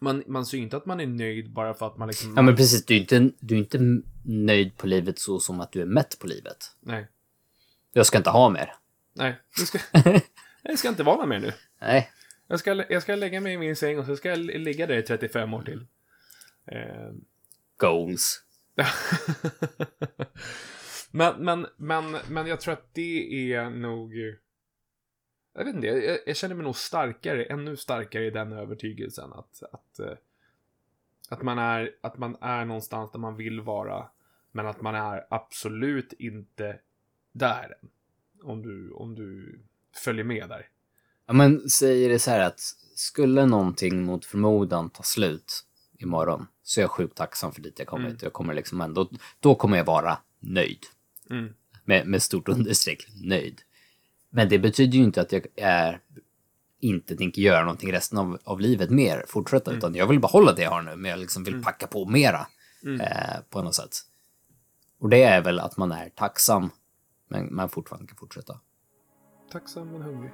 Man, 0.00 0.22
man 0.26 0.46
ser 0.46 0.56
ju 0.58 0.62
inte 0.64 0.76
att 0.76 0.86
man 0.86 1.00
är 1.00 1.06
nöjd 1.06 1.50
bara 1.52 1.74
för 1.74 1.86
att 1.86 1.96
man 1.96 2.08
liksom... 2.08 2.32
Ja 2.36 2.42
men 2.42 2.56
precis, 2.56 2.84
du 2.86 2.94
är, 2.94 3.00
inte, 3.00 3.30
du 3.40 3.54
är 3.54 3.58
inte 3.58 4.02
nöjd 4.24 4.76
på 4.76 4.86
livet 4.86 5.18
så 5.18 5.40
som 5.40 5.60
att 5.60 5.72
du 5.72 5.80
är 5.82 5.86
mätt 5.86 6.18
på 6.18 6.26
livet. 6.26 6.56
Nej, 6.80 7.08
Jag 7.92 8.06
ska 8.06 8.18
inte 8.18 8.30
ha 8.30 8.48
mer. 8.50 8.74
Nej, 9.14 9.40
det 9.56 9.66
ska, 9.66 9.78
det 10.62 10.76
ska 10.76 10.88
inte 10.88 11.02
vara 11.02 11.16
något 11.16 11.28
mer 11.28 11.40
nu. 11.40 11.52
Nej. 11.80 12.10
Jag 12.46 12.58
ska, 12.58 12.84
jag 12.88 13.02
ska 13.02 13.14
lägga 13.14 13.40
mig 13.40 13.52
i 13.52 13.58
min 13.58 13.76
säng 13.76 13.98
och 13.98 14.06
så 14.06 14.16
ska 14.16 14.28
jag 14.28 14.38
ligga 14.38 14.86
där 14.86 14.96
i 14.96 15.02
35 15.02 15.54
år 15.54 15.62
till. 15.62 15.86
Eh, 16.66 17.12
Goals. 17.76 18.44
men, 21.10 21.44
men, 21.44 21.66
men, 21.76 22.16
men 22.28 22.46
jag 22.46 22.60
tror 22.60 22.72
att 22.72 22.94
det 22.94 23.52
är 23.52 23.70
nog... 23.70 24.14
Jag 25.54 25.64
vet 25.64 25.74
inte, 25.74 25.86
jag, 25.86 26.18
jag 26.26 26.36
känner 26.36 26.54
mig 26.54 26.64
nog 26.64 26.76
starkare, 26.76 27.44
ännu 27.44 27.76
starkare 27.76 28.26
i 28.26 28.30
den 28.30 28.52
övertygelsen 28.52 29.32
att, 29.32 29.62
att, 29.72 29.98
eh, 29.98 30.16
att, 31.28 31.42
man 31.42 31.58
är, 31.58 31.90
att 32.00 32.18
man 32.18 32.36
är 32.40 32.64
någonstans 32.64 33.12
där 33.12 33.18
man 33.18 33.36
vill 33.36 33.60
vara, 33.60 34.10
men 34.52 34.66
att 34.66 34.80
man 34.80 34.94
är 34.94 35.26
absolut 35.30 36.12
inte 36.12 36.78
där 37.32 37.76
än. 37.82 37.88
Om 38.44 38.62
du, 38.62 38.90
om 38.90 39.14
du 39.14 39.60
följer 40.04 40.24
med 40.24 40.48
där. 40.48 40.68
Ja 41.26 41.32
men 41.32 41.70
säger 41.70 42.08
det 42.08 42.18
så 42.18 42.30
här 42.30 42.40
att 42.40 42.60
skulle 42.94 43.46
någonting 43.46 44.04
mot 44.04 44.24
förmodan 44.24 44.90
ta 44.90 45.02
slut 45.02 45.64
imorgon 45.98 46.46
så 46.62 46.80
är 46.80 46.82
jag 46.82 46.90
sjukt 46.90 47.16
tacksam 47.16 47.52
för 47.52 47.60
dit 47.60 47.78
jag 47.78 47.88
kommit. 47.88 48.06
Mm. 48.06 48.18
Jag 48.22 48.32
kommer 48.32 48.54
liksom 48.54 48.80
ändå, 48.80 49.10
då 49.40 49.54
kommer 49.54 49.76
jag 49.76 49.84
vara 49.84 50.18
nöjd. 50.40 50.78
Mm. 51.30 51.54
Med, 51.84 52.06
med 52.06 52.22
stort 52.22 52.48
understreck, 52.56 53.08
nöjd. 53.22 53.62
Men 54.30 54.48
det 54.48 54.58
betyder 54.58 54.98
ju 54.98 55.04
inte 55.04 55.20
att 55.20 55.32
jag 55.32 55.46
är, 55.56 56.00
inte 56.80 57.16
tänker 57.16 57.42
göra 57.42 57.60
någonting 57.60 57.92
resten 57.92 58.18
av, 58.18 58.38
av 58.44 58.60
livet 58.60 58.90
mer, 58.90 59.24
fortsätta, 59.28 59.72
utan 59.72 59.94
jag 59.94 60.06
vill 60.06 60.20
behålla 60.20 60.52
det 60.52 60.62
jag 60.62 60.70
har 60.70 60.82
nu, 60.82 60.96
men 60.96 61.10
jag 61.10 61.20
liksom 61.20 61.44
vill 61.44 61.62
packa 61.62 61.86
på 61.86 62.06
mera 62.06 62.46
eh, 63.00 63.40
på 63.50 63.62
något 63.62 63.74
sätt. 63.74 63.96
Och 64.98 65.08
det 65.08 65.22
är 65.22 65.42
väl 65.42 65.60
att 65.60 65.76
man 65.76 65.92
är 65.92 66.08
tacksam, 66.08 66.70
men 67.34 67.54
man 67.54 67.68
fortfarande 67.68 68.06
kan 68.08 68.16
fortsätta. 68.16 68.60
Tacksam 69.52 69.88
men 69.88 70.02
hungrig. 70.02 70.30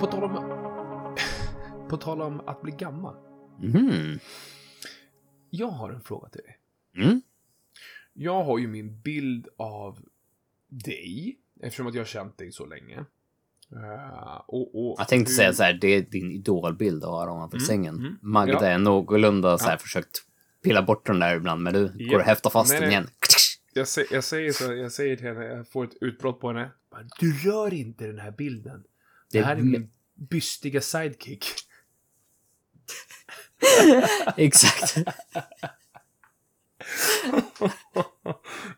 På 0.00 0.06
tal 0.06 0.24
om... 0.24 0.34
På 1.88 1.96
tal 1.96 2.22
om 2.22 2.40
att 2.40 2.62
bli 2.62 2.72
gammal. 2.72 3.14
Mhm. 3.62 4.18
Jag 5.50 5.68
har 5.68 5.90
en 5.90 6.00
fråga 6.00 6.28
till 6.28 6.40
dig. 6.42 6.58
Mm. 7.04 7.22
Jag 8.12 8.44
har 8.44 8.58
ju 8.58 8.66
min 8.68 9.00
bild 9.00 9.48
av 9.58 9.98
dig, 10.68 11.38
eftersom 11.62 11.86
att 11.86 11.94
jag 11.94 12.00
har 12.00 12.06
känt 12.06 12.38
dig 12.38 12.52
så 12.52 12.66
länge. 12.66 12.98
Eh, 13.72 14.36
och, 14.46 14.74
och 14.90 14.94
Jag 14.98 15.08
tänkte 15.08 15.30
hur- 15.30 15.36
säga 15.36 15.52
så 15.52 15.62
här, 15.62 15.72
det 15.72 15.88
är 15.88 16.02
din 16.02 16.30
idolbild 16.30 17.04
att 17.04 17.10
ha 17.10 17.30
ovanför 17.32 17.58
sängen. 17.58 17.94
mm. 17.98 18.16
Magda 18.22 18.52
Ja. 18.52 18.64
är 18.66 18.78
någorlunda 18.78 19.58
så 19.58 19.64
här 19.64 19.72
Ja. 19.72 19.78
försökt 19.78 20.22
pilla 20.62 20.82
bort 20.82 21.06
den 21.06 21.18
där 21.18 21.36
ibland, 21.36 21.62
men 21.62 21.72
du 21.74 22.08
går 22.10 22.16
och 22.18 22.24
häftar 22.24 22.50
fast 22.50 22.70
Nej, 22.72 22.80
den 22.80 22.90
nej. 22.90 23.06
Jag, 23.74 23.84
sä- 23.84 24.06
jag, 24.10 24.24
säger 24.24 24.52
så, 24.52 24.72
jag 24.74 24.92
säger 24.92 25.16
till 25.16 25.26
henne, 25.26 25.44
jag 25.44 25.68
får 25.68 25.84
ett 25.84 25.96
utbrott 26.00 26.40
på 26.40 26.48
henne. 26.48 26.70
Du 27.20 27.38
rör 27.38 27.74
inte 27.74 28.06
den 28.06 28.18
här 28.18 28.30
bilden. 28.30 28.84
Det 29.30 29.42
här 29.42 29.56
är 29.56 29.60
min 29.62 29.90
bystiga 30.14 30.80
sidekick. 30.80 31.44
Exakt. 34.36 34.96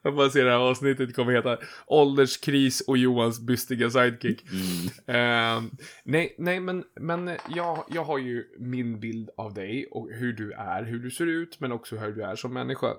Jag 0.02 0.14
bara 0.16 0.30
ser 0.30 0.44
det 0.44 0.50
här 0.50 0.58
avsnittet 0.58 1.14
kommer 1.16 1.32
heta 1.32 1.58
Ålderskris 1.86 2.80
och 2.80 2.98
Johans 2.98 3.40
bystiga 3.40 3.90
sidekick. 3.90 4.44
Mm. 4.50 4.88
Ehm, 5.06 5.70
nej, 6.04 6.34
nej, 6.38 6.60
men, 6.60 6.84
men 7.00 7.30
jag, 7.48 7.84
jag 7.90 8.04
har 8.04 8.18
ju 8.18 8.44
min 8.58 9.00
bild 9.00 9.30
av 9.36 9.54
dig 9.54 9.86
och 9.86 10.10
hur 10.10 10.32
du 10.32 10.52
är, 10.52 10.82
hur 10.82 10.98
du 10.98 11.10
ser 11.10 11.26
ut, 11.26 11.60
men 11.60 11.72
också 11.72 11.96
hur 11.96 12.12
du 12.12 12.22
är 12.22 12.36
som 12.36 12.52
människa. 12.52 12.94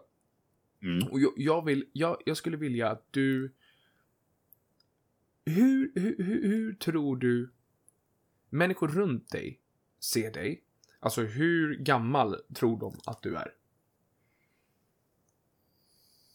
Mm. 0.82 1.08
Och 1.08 1.20
jag, 1.20 1.34
jag 1.36 1.66
vill, 1.66 1.86
jag, 1.94 2.18
jag 2.26 2.38
skulle 2.38 2.58
vilja 2.58 2.90
att 2.90 3.08
du... 3.12 3.54
Hur, 5.46 5.92
hur, 5.96 6.16
hur, 6.18 6.48
hur 6.48 6.74
tror 6.74 7.18
du 7.18 7.52
människor 8.50 8.88
runt 8.88 9.30
dig 9.30 9.62
ser 10.00 10.32
dig? 10.32 10.64
Alltså 11.00 11.22
hur 11.22 11.76
gammal 11.76 12.36
tror 12.56 12.80
de 12.80 13.00
att 13.06 13.22
du 13.22 13.36
är? 13.36 13.54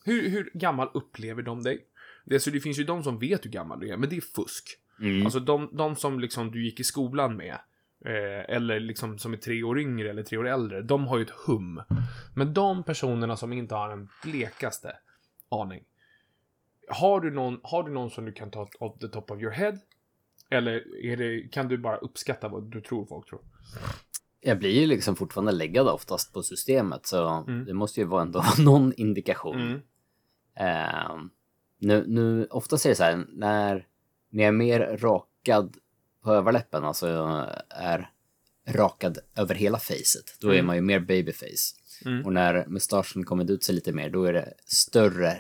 Hur, 0.05 0.29
hur 0.29 0.51
gammal 0.55 0.91
upplever 0.95 1.43
de 1.43 1.63
dig? 1.63 1.87
Det, 2.25 2.35
alltså, 2.35 2.51
det 2.51 2.61
finns 2.61 2.79
ju 2.79 2.85
de 2.85 3.03
som 3.03 3.19
vet 3.19 3.45
hur 3.45 3.51
gammal 3.51 3.81
du 3.81 3.89
är, 3.89 3.97
men 3.97 4.09
det 4.09 4.17
är 4.17 4.21
fusk. 4.21 4.79
Mm. 5.01 5.25
Alltså 5.25 5.41
de, 5.41 5.77
de 5.77 5.97
som 5.97 6.21
liksom 6.21 6.51
du 6.51 6.65
gick 6.65 6.81
i 6.81 6.85
skolan 6.85 7.37
med, 7.37 7.59
eh, 8.05 8.55
eller 8.57 8.81
liksom 8.81 9.19
som 9.19 9.33
är 9.33 9.37
tre 9.37 9.63
år 9.63 9.81
yngre 9.81 10.11
eller 10.11 10.23
tre 10.23 10.39
år 10.39 10.49
äldre, 10.49 10.83
de 10.83 11.07
har 11.07 11.19
ju 11.19 11.25
ett 11.25 11.31
hum. 11.47 11.83
Men 12.35 12.55
de 12.55 12.83
personerna 12.83 13.37
som 13.37 13.53
inte 13.53 13.75
har 13.75 13.91
en 13.91 14.09
blekaste 14.25 14.97
aning. 15.51 15.85
Har 16.89 17.21
du 17.21 17.31
någon, 17.31 17.61
har 17.63 17.83
du 17.83 17.93
någon 17.93 18.11
som 18.11 18.25
du 18.25 18.33
kan 18.33 18.51
ta 18.51 18.69
off 18.79 18.99
the 18.99 19.09
top 19.09 19.31
of 19.31 19.41
your 19.41 19.53
head? 19.53 19.79
Eller 20.51 21.05
är 21.05 21.17
det, 21.17 21.49
kan 21.53 21.69
du 21.69 21.79
bara 21.79 21.97
uppskatta 21.97 22.49
vad 22.49 22.71
du 22.71 22.81
tror 22.81 23.07
folk 23.07 23.29
tror? 23.29 23.41
Jag 24.41 24.59
blir 24.59 24.81
ju 24.81 24.87
liksom 24.87 25.17
fortfarande 25.17 25.53
läggad 25.53 25.89
oftast 25.89 26.33
på 26.33 26.43
systemet, 26.43 27.07
så 27.07 27.45
Mm. 27.49 27.65
det 27.65 27.75
måste 27.75 28.01
ju 28.01 28.07
vara 28.07 28.23
ändå 28.23 28.45
någon 28.59 28.93
indikation. 28.97 29.61
Mm. 29.61 29.81
Ehm, 30.57 31.31
nu, 31.79 32.05
nu, 32.07 32.47
oftast 32.51 32.85
är 32.85 32.89
det 32.91 32.95
så 32.97 33.03
här, 33.05 33.27
när, 33.29 33.87
när 34.31 34.43
jag 34.43 34.49
är 34.49 34.53
mer 34.59 34.99
rakad 35.01 35.77
på 36.23 36.33
överläppen, 36.33 36.85
alltså 36.85 37.07
är 37.69 38.11
rakad 38.69 39.19
över 39.37 39.55
hela 39.55 39.79
facet, 39.79 40.37
då 40.41 40.55
är 40.55 40.63
man 40.63 40.77
ju 40.77 40.83
mer 40.83 41.01
babyface. 41.01 41.75
Och 42.25 42.33
när 42.33 42.67
mustaschen 42.67 43.25
kommit 43.25 43.51
ut 43.51 43.65
sig 43.65 43.75
lite 43.75 43.93
mer, 43.93 44.11
då 44.11 44.25
är 44.25 44.33
det 44.33 44.55
större 44.67 45.39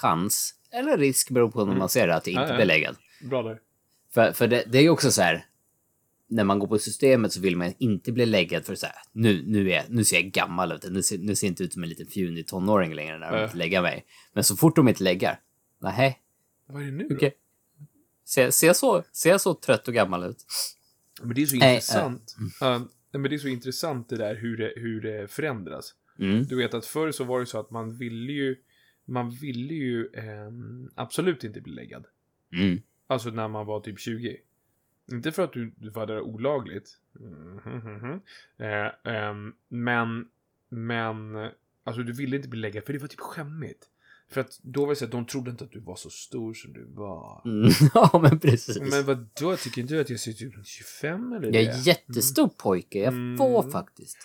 chans, 0.00 0.54
eller 0.70 0.98
risk, 0.98 1.30
beror 1.30 1.50
på 1.50 1.64
hur 1.64 1.74
man 1.74 1.88
ser 1.88 2.06
det, 2.06 2.14
att 2.14 2.24
det 2.24 2.30
inte 2.30 2.42
Ja, 2.42 2.48
ja. 2.48 2.56
blir 2.56 2.66
läggad. 2.66 2.96
Bra 3.30 3.42
där. 3.42 3.58
För, 4.14 4.32
för 4.32 4.46
det, 4.48 4.64
det 4.66 4.78
är 4.78 4.82
ju 4.82 4.90
också 4.90 5.10
så 5.10 5.22
här, 5.22 5.46
när 6.28 6.44
man 6.44 6.58
går 6.58 6.66
på 6.66 6.78
systemet 6.78 7.32
så 7.32 7.40
vill 7.40 7.56
man 7.56 7.74
inte 7.78 8.12
bli 8.12 8.26
läggad 8.26 8.64
för 8.64 8.74
så 8.74 8.86
här, 8.86 8.94
nu, 9.12 9.42
nu, 9.46 9.72
är, 9.72 9.84
nu 9.88 10.04
ser 10.04 10.16
jag 10.16 10.24
gammal 10.30 10.72
ut, 10.72 10.84
nu 10.90 11.02
ser, 11.02 11.18
nu 11.18 11.34
ser 11.34 11.46
jag 11.46 11.50
inte 11.50 11.64
ut 11.64 11.72
som 11.72 11.82
en 11.82 11.88
liten 11.88 12.06
fjunig 12.06 12.46
tonåring 12.46 12.94
längre 12.94 13.18
när 13.18 13.30
de 13.30 13.36
Nej. 13.36 13.44
inte 13.44 13.56
lägger 13.56 13.82
mig. 13.82 14.04
Men 14.32 14.44
så 14.44 14.56
fort 14.56 14.76
de 14.76 14.88
inte 14.88 15.02
lägger, 15.02 15.38
nej, 15.78 16.18
Vad 16.66 16.82
är 16.82 16.86
det 16.86 16.92
nu 16.92 17.08
då? 17.08 17.30
Ser, 18.24 18.50
ser, 18.50 18.66
jag 18.66 18.76
så, 18.76 19.04
ser 19.12 19.38
så 19.38 19.54
trött 19.54 19.88
och 19.88 19.94
gammal 19.94 20.24
ut? 20.24 20.44
Men 21.22 21.34
det 21.34 21.42
är 21.42 21.46
så 21.46 21.56
Nej, 21.56 21.74
intressant. 21.74 22.36
Ja, 22.60 22.78
nej, 22.78 22.88
men 23.20 23.22
det 23.22 23.34
är 23.34 23.38
så 23.38 23.48
intressant 23.48 24.08
det 24.08 24.16
där 24.16 24.34
hur 24.34 24.56
det, 24.56 24.72
hur 24.76 25.00
det 25.00 25.30
förändras. 25.30 25.94
Mm. 26.18 26.44
Du 26.44 26.56
vet 26.56 26.74
att 26.74 26.86
förr 26.86 27.10
så 27.10 27.24
var 27.24 27.40
det 27.40 27.46
så 27.46 27.60
att 27.60 27.70
man 27.70 27.96
ville 27.96 28.32
ju, 28.32 28.56
man 29.04 29.30
ville 29.30 29.74
ju 29.74 30.08
ehm, 30.14 30.90
absolut 30.94 31.44
inte 31.44 31.60
bli 31.60 31.72
läggad. 31.72 32.06
Mm. 32.52 32.82
Alltså 33.06 33.30
när 33.30 33.48
man 33.48 33.66
var 33.66 33.80
typ 33.80 34.00
20. 34.00 34.36
Inte 35.12 35.32
för 35.32 35.44
att 35.44 35.52
du, 35.52 35.72
du 35.76 35.90
var 35.90 36.06
där 36.06 36.20
olagligt. 36.20 36.98
Mhm, 37.12 37.60
mhm. 37.78 38.20
Eh, 38.58 39.14
ehm, 39.14 39.54
men, 39.68 40.28
men, 40.68 41.50
alltså 41.84 42.02
du 42.02 42.12
ville 42.12 42.36
inte 42.36 42.48
bli 42.48 42.60
läggad 42.60 42.84
för 42.84 42.92
det 42.92 42.98
var 42.98 43.08
typ 43.08 43.20
skämmigt. 43.20 43.88
För 44.32 44.40
att 44.40 44.58
då 44.62 44.80
var 44.80 44.88
det 44.88 44.96
så 44.96 45.04
att 45.04 45.10
de 45.10 45.26
trodde 45.26 45.50
inte 45.50 45.64
att 45.64 45.72
du 45.72 45.80
var 45.80 45.96
så 45.96 46.10
stor 46.10 46.54
som 46.54 46.72
du 46.72 46.84
var. 46.84 47.42
Mm. 47.44 47.70
ja, 47.94 48.20
men 48.22 48.38
precis. 48.40 48.80
Men 48.80 49.04
vad 49.04 49.28
då 49.40 49.56
tycker 49.56 49.80
inte 49.82 49.94
du 49.94 50.00
att 50.00 50.10
jag 50.10 50.20
ser 50.20 50.30
ut 50.44 50.54
som 50.54 50.64
25 50.64 51.32
eller 51.32 51.44
jag 51.46 51.52
det? 51.52 51.66
är 51.70 51.86
jättestor 51.86 52.48
pojke, 52.48 52.98
jag 52.98 53.12
Mm. 53.12 53.38
får 53.38 53.70
faktiskt. 53.70 54.18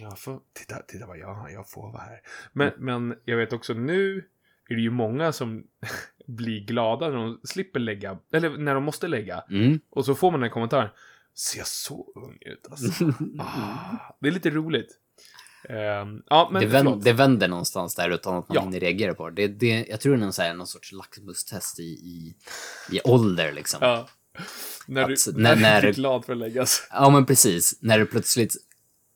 Jag 0.00 0.18
får, 0.18 0.40
titta, 0.52 0.82
titta 0.82 1.06
vad 1.06 1.18
jag 1.18 1.34
har, 1.34 1.48
jag 1.50 1.70
får 1.70 1.92
vara 1.92 2.02
här. 2.02 2.20
Men, 2.52 2.72
men 2.78 3.14
jag 3.24 3.36
vet 3.36 3.52
också 3.52 3.74
nu 3.74 4.24
är 4.68 4.74
det 4.74 4.80
ju 4.82 4.90
många 4.90 5.32
som 5.32 5.64
blir 6.26 6.60
glada 6.64 7.08
när 7.08 7.16
de 7.16 7.40
slipper 7.44 7.80
lägga, 7.80 8.18
eller 8.32 8.58
när 8.58 8.74
de 8.74 8.84
måste 8.84 9.08
lägga. 9.08 9.40
Mm. 9.50 9.80
Och 9.90 10.04
så 10.04 10.14
får 10.14 10.30
man 10.30 10.42
en 10.42 10.50
kommentar. 10.50 10.94
Ser 11.34 11.58
jag 11.58 11.66
så 11.66 12.12
ung 12.14 12.38
ut 12.40 12.66
alltså? 12.70 13.04
Ah, 13.38 14.16
det 14.20 14.28
är 14.28 14.32
lite 14.32 14.50
roligt. 14.50 14.98
Ehm, 15.68 16.22
ja, 16.30 16.48
men 16.52 16.60
det, 16.62 16.68
vänd, 16.68 17.02
det 17.02 17.12
vänder 17.12 17.48
någonstans 17.48 17.94
där 17.94 18.10
utan 18.10 18.34
att 18.36 18.48
man 18.48 18.54
Ja. 18.54 18.62
hinner 18.62 18.80
reagera 18.80 19.14
på 19.14 19.30
det. 19.30 19.48
det, 19.48 19.86
jag 19.88 20.00
tror 20.00 20.16
det 20.16 20.38
är 20.42 20.54
någon, 20.54 20.66
sorts 20.66 20.92
laxmustest 20.92 21.78
i, 21.80 21.82
i, 21.82 22.34
i 22.92 23.00
ålder 23.04 23.52
liksom. 23.52 23.78
Ja. 23.82 24.08
När 24.86 25.08
du, 25.08 25.14
Att- 25.14 25.36
när, 25.36 25.56
när- 25.56 25.82
du 25.82 25.88
är 25.88 25.92
glad 25.92 26.24
för 26.24 26.32
att 26.32 26.38
läggas. 26.38 26.82
Ja, 26.90 27.10
men 27.10 27.26
precis. 27.26 27.78
När 27.80 27.98
det 27.98 28.06
plötsligt 28.06 28.56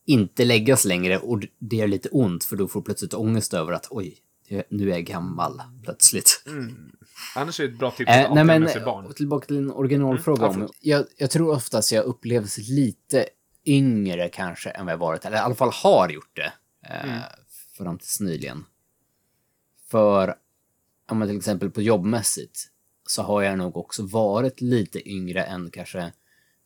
inte 0.07 0.45
läggas 0.45 0.85
längre 0.85 1.19
och 1.19 1.41
det 1.59 1.77
gör 1.77 1.87
lite 1.87 2.09
ont 2.09 2.45
för 2.45 2.57
då 2.57 2.69
får 2.69 2.81
du 2.81 2.85
plötsligt 2.85 3.15
ångest 3.15 3.55
över 3.55 3.73
att 3.73 3.87
oj, 3.91 4.17
nu 4.71 4.91
är 4.91 4.95
jag 4.95 5.05
gammal 5.05 5.63
plötsligt. 5.85 6.43
Annars 7.37 7.61
är 7.61 7.65
det 7.67 7.73
ett 7.73 7.79
bra 7.79 7.91
tips 7.91 8.11
att 8.11 8.35
nej 8.35 8.45
men, 8.45 8.63
med 8.63 8.71
sig 8.71 8.81
barn. 8.81 9.15
tillbaka 9.15 9.47
till 9.47 9.57
din 9.57 9.71
originalfråga. 9.71 10.47
Mm, 10.47 10.63
om, 10.63 10.69
jag, 10.81 11.05
jag 11.17 11.31
tror 11.31 11.51
oftast 11.55 11.93
jag 11.93 12.05
upplevs 12.05 12.59
lite 12.59 13.27
yngre 13.67 14.29
kanske 14.29 14.71
än 14.71 14.87
vad 14.87 14.93
jag 14.93 14.99
varit, 14.99 15.25
eller 15.25 15.37
i 15.37 15.41
alla 15.41 15.55
fall 15.55 15.71
har 15.73 16.09
gjort 16.09 16.37
det. 16.37 16.53
Eh, 16.89 17.05
Mm. 17.05 17.21
Fram 17.79 17.99
tills 17.99 18.21
nyligen. 18.21 18.65
För, 19.91 20.35
ja, 21.09 21.15
men 21.15 21.29
till 21.29 21.37
exempel 21.37 21.71
på 21.71 21.83
jobbmässigt, 21.83 22.71
så 23.07 23.23
har 23.23 23.43
jag 23.43 23.59
nog 23.59 23.77
också 23.77 24.03
varit 24.07 24.61
lite 24.61 25.09
yngre 25.11 25.43
än 25.45 25.71
kanske 25.71 26.13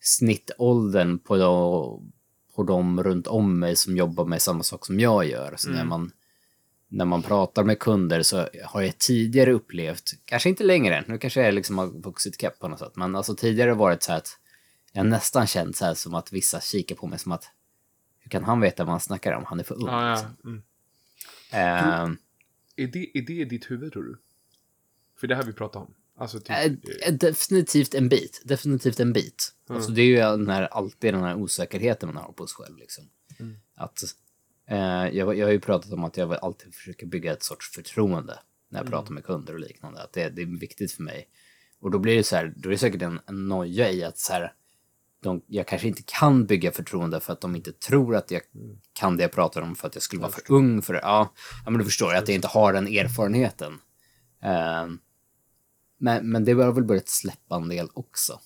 snittåldern 0.00 1.18
på, 1.18 1.36
de, 1.36 2.12
på 2.56 2.62
de 2.62 3.02
runt 3.02 3.26
om 3.26 3.58
mig 3.58 3.76
som 3.76 3.96
jobbar 3.96 4.24
med 4.24 4.42
samma 4.42 4.62
sak 4.62 4.86
som 4.86 5.00
jag 5.00 5.26
gör. 5.26 5.54
Så 5.56 5.68
Mm. 5.68 5.78
när, 5.78 5.84
man, 5.86 6.12
när 6.88 7.04
man 7.04 7.22
pratar 7.22 7.64
med 7.64 7.78
kunder 7.78 8.22
så 8.22 8.48
har 8.64 8.82
jag 8.82 8.98
tidigare 8.98 9.52
upplevt, 9.52 10.10
kanske 10.24 10.48
inte 10.48 10.64
längre, 10.64 11.04
nu 11.08 11.18
kanske 11.18 11.42
jag 11.42 11.54
liksom 11.54 11.78
har 11.78 11.86
vuxit 11.86 12.38
kapp 12.38 12.58
på 12.58 12.68
något 12.68 12.78
sätt, 12.78 12.96
men 12.96 13.16
alltså 13.16 13.34
tidigare 13.36 13.74
varit 13.74 14.02
så 14.02 14.12
att 14.12 14.28
jag 14.92 15.06
nästan 15.06 15.46
känt 15.46 15.76
så 15.76 15.84
här 15.84 15.94
som 15.94 16.14
att 16.14 16.32
vissa 16.32 16.60
kikar 16.60 16.96
på 16.96 17.06
mig 17.06 17.18
som 17.18 17.32
att 17.32 17.50
hur 18.18 18.30
kan 18.30 18.44
han 18.44 18.60
veta 18.60 18.84
vad 18.84 18.90
han 18.90 19.00
snackar 19.00 19.32
om? 19.32 19.44
Han 19.44 19.60
är 19.60 19.64
för 19.64 19.74
ung. 19.74 19.86
Ja, 19.86 20.10
liksom. 20.10 20.36
ja. 20.42 20.48
Mm. 20.48 20.62
Ehm, 21.50 22.18
Är, 22.76 22.86
det, 22.86 23.18
är 23.18 23.22
det 23.22 23.32
i 23.32 23.44
ditt 23.44 23.70
huvud 23.70 23.92
tror 23.92 24.02
du? 24.02 24.18
För 25.20 25.26
det 25.26 25.34
här 25.34 25.42
vi 25.42 25.52
pratar 25.52 25.80
om. 25.80 25.94
Alltså 26.16 26.40
typ... 26.40 26.50
Eh, 26.50 27.12
definitivt 27.12 27.94
en 27.94 28.08
bit. 28.08 28.42
Definitivt 28.44 29.00
en 29.00 29.12
bit. 29.12 29.54
Alltså 29.68 29.90
det 29.90 30.02
är 30.02 30.06
ju 30.06 30.16
den 30.16 30.48
här, 30.48 30.62
alltid 30.62 31.14
den 31.14 31.22
här 31.22 31.34
osäkerheten 31.34 32.14
man 32.14 32.24
har 32.24 32.32
på 32.32 32.46
sig 32.46 32.56
själv. 32.64 32.78
Liksom. 32.78 33.04
Att, 33.74 34.02
eh, 34.66 35.08
jag, 35.16 35.36
jag 35.36 35.46
har 35.46 35.52
ju 35.52 35.60
pratat 35.60 35.92
om 35.92 36.04
att 36.04 36.16
jag 36.16 36.34
alltid 36.34 36.74
försöka 36.74 37.06
bygga 37.06 37.32
ett 37.32 37.42
sorts 37.42 37.70
förtroende 37.70 38.38
när 38.68 38.80
jag 38.80 38.88
pratar 38.88 39.12
med 39.12 39.24
kunder 39.24 39.54
och 39.54 39.60
liknande. 39.60 40.02
Att 40.02 40.12
det, 40.12 40.28
det 40.28 40.42
är 40.42 40.60
viktigt 40.60 40.92
för 40.92 41.02
mig. 41.02 41.28
Och 41.80 41.90
då 41.90 41.98
blir 41.98 42.16
det 42.16 42.24
så 42.24 42.36
här, 42.36 42.52
då 42.56 42.68
är 42.68 42.70
det 42.70 42.78
säkert 42.78 43.02
en, 43.02 43.20
en 43.26 43.48
noja 43.48 43.90
i 43.90 44.04
att 44.04 44.18
så 44.18 44.32
här, 44.32 44.52
de, 45.20 45.42
jag 45.46 45.66
kanske 45.66 45.88
inte 45.88 46.02
kan 46.06 46.46
bygga 46.46 46.72
förtroende 46.72 47.20
för 47.20 47.32
att 47.32 47.40
de 47.40 47.56
inte 47.56 47.72
tror 47.72 48.16
att 48.16 48.30
jag 48.30 48.42
kan 48.92 49.16
det 49.16 49.22
jag 49.22 49.32
pratar 49.32 49.60
om 49.60 49.76
för 49.76 49.88
att 49.88 49.94
jag 49.94 50.02
skulle 50.02 50.22
vara 50.22 50.32
för 50.32 50.52
ung 50.52 50.82
för 50.82 50.92
det. 50.94 51.00
Ja, 51.02 51.32
ja 51.64 51.70
men 51.70 51.78
du 51.78 51.84
förstår, 51.84 52.14
att 52.14 52.28
jag 52.28 52.34
inte 52.34 52.48
har 52.48 52.72
den 52.72 52.86
erfarenheten. 52.86 53.80
Ehm, 54.42 54.98
men, 55.98 56.30
men 56.30 56.44
det 56.44 56.52
har 56.52 56.72
väl 56.72 56.84
börjat 56.84 57.08
släppa 57.08 57.56
en 57.56 57.68
del 57.68 57.88
också. 57.94 58.40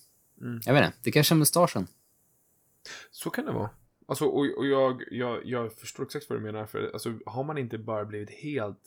Jag 0.65 0.75
vet 0.75 0.87
inte, 0.87 0.99
det 1.03 1.13
kanske 1.13 1.35
är 1.35 1.37
mustaschen. 1.37 1.87
Så 3.11 3.31
kan 3.31 3.45
det 3.45 3.53
vara. 3.53 3.71
Alltså, 4.07 4.25
och, 4.25 4.59
och 4.59 4.67
jag, 4.67 5.03
jag, 5.11 5.47
jag 5.47 5.73
förstår 5.73 6.05
exakt 6.05 6.31
vad 6.31 6.39
du 6.39 6.43
menar. 6.43 6.67
För 6.67 6.91
alltså, 6.93 7.19
har 7.27 7.45
man 7.45 7.59
inte 7.59 7.79
bara 7.79 8.05
blivit 8.05 8.31
helt, 8.31 8.81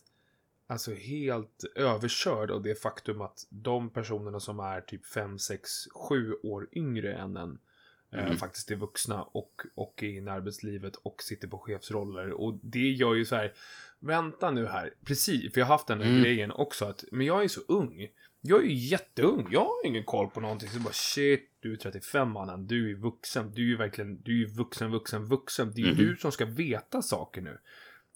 alltså 0.67 0.93
helt 0.93 1.63
överkörd 1.75 2.51
av 2.51 2.63
det 2.63 2.81
faktum 2.81 3.21
att 3.21 3.47
de 3.49 3.89
personerna 3.89 4.39
som 4.39 4.59
är 4.59 4.81
typ 4.81 5.05
5, 5.05 5.39
6, 5.39 5.69
7 6.09 6.33
år 6.43 6.69
yngre 6.71 7.13
än 7.13 7.37
en 7.37 7.59
eh, 8.17 8.35
faktiskt 8.35 8.71
är 8.71 8.75
vuxna 8.75 9.23
och, 9.23 9.61
och 9.75 10.03
är 10.03 10.07
inne 10.07 10.31
i 10.31 10.33
arbetslivet 10.33 10.95
och 10.95 11.23
sitter 11.23 11.47
på 11.47 11.57
chefsroller. 11.57 12.31
Och 12.31 12.59
det 12.63 12.89
gör 12.91 13.13
ju 13.13 13.25
så 13.25 13.35
här, 13.35 13.53
vänta 13.99 14.51
nu 14.51 14.67
här, 14.67 14.93
precis, 15.05 15.53
för 15.53 15.61
jag 15.61 15.67
har 15.67 15.73
haft 15.73 15.87
den 15.87 16.01
här 16.01 16.21
grejen 16.21 16.51
också 16.51 16.85
att, 16.85 17.03
men 17.11 17.27
jag 17.27 17.43
är 17.43 17.47
så 17.47 17.61
ung. 17.67 18.07
Jag 18.41 18.59
är 18.59 18.65
ju 18.65 18.73
jätteung, 18.73 19.47
jag 19.51 19.65
har 19.65 19.85
ingen 19.85 20.03
koll 20.03 20.29
på 20.29 20.39
någonting. 20.39 20.69
Så 20.69 20.79
bara 20.79 20.93
shit, 20.93 21.51
du 21.59 21.73
är 21.73 21.77
35 21.77 22.31
mannen, 22.31 22.67
du 22.67 22.91
är 22.91 22.95
vuxen, 22.95 23.51
du 23.55 23.61
är 23.61 23.67
ju 23.67 23.77
verkligen, 23.77 24.21
du 24.21 24.43
är 24.43 24.47
vuxen, 24.47 24.91
vuxen, 24.91 25.25
vuxen. 25.25 25.71
Det 25.75 25.81
är 25.81 25.85
ju 25.85 25.93
du 25.93 26.15
som 26.15 26.31
ska 26.31 26.45
veta 26.45 27.01
saker 27.01 27.41
nu. 27.41 27.57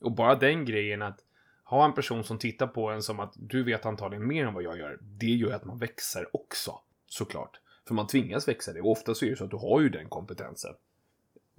Och 0.02 0.12
bara 0.12 0.36
den 0.36 0.66
grejen 0.66 1.02
att 1.02 1.20
ha 1.64 1.86
en 1.86 1.94
person 1.94 2.24
som 2.24 2.38
tittar 2.38 2.68
på 2.68 2.90
en 2.90 3.04
som 3.04 3.20
att 3.20 3.34
du 3.36 3.64
vet 3.64 3.86
antagligen 3.86 4.28
mer 4.28 4.46
än 4.46 4.54
vad 4.54 4.64
jag 4.64 4.78
gör, 4.78 4.98
det 5.02 5.26
gör 5.26 5.48
ju 5.48 5.54
att 5.54 5.66
man 5.66 5.78
växer 5.78 6.36
också, 6.36 6.80
såklart. 7.08 7.60
För 7.90 7.96
man 7.96 8.08
tvingas 8.08 8.48
växa 8.48 8.74
det, 8.74 8.82
och 8.82 8.92
ofta 8.92 9.16
så 9.16 9.26
är 9.26 9.30
det 9.30 9.36
så 9.36 9.44
att 9.44 9.52
du 9.52 9.58
har 9.58 9.82
ju 9.82 9.90
den 9.90 10.10
kompetensen. 10.10 10.74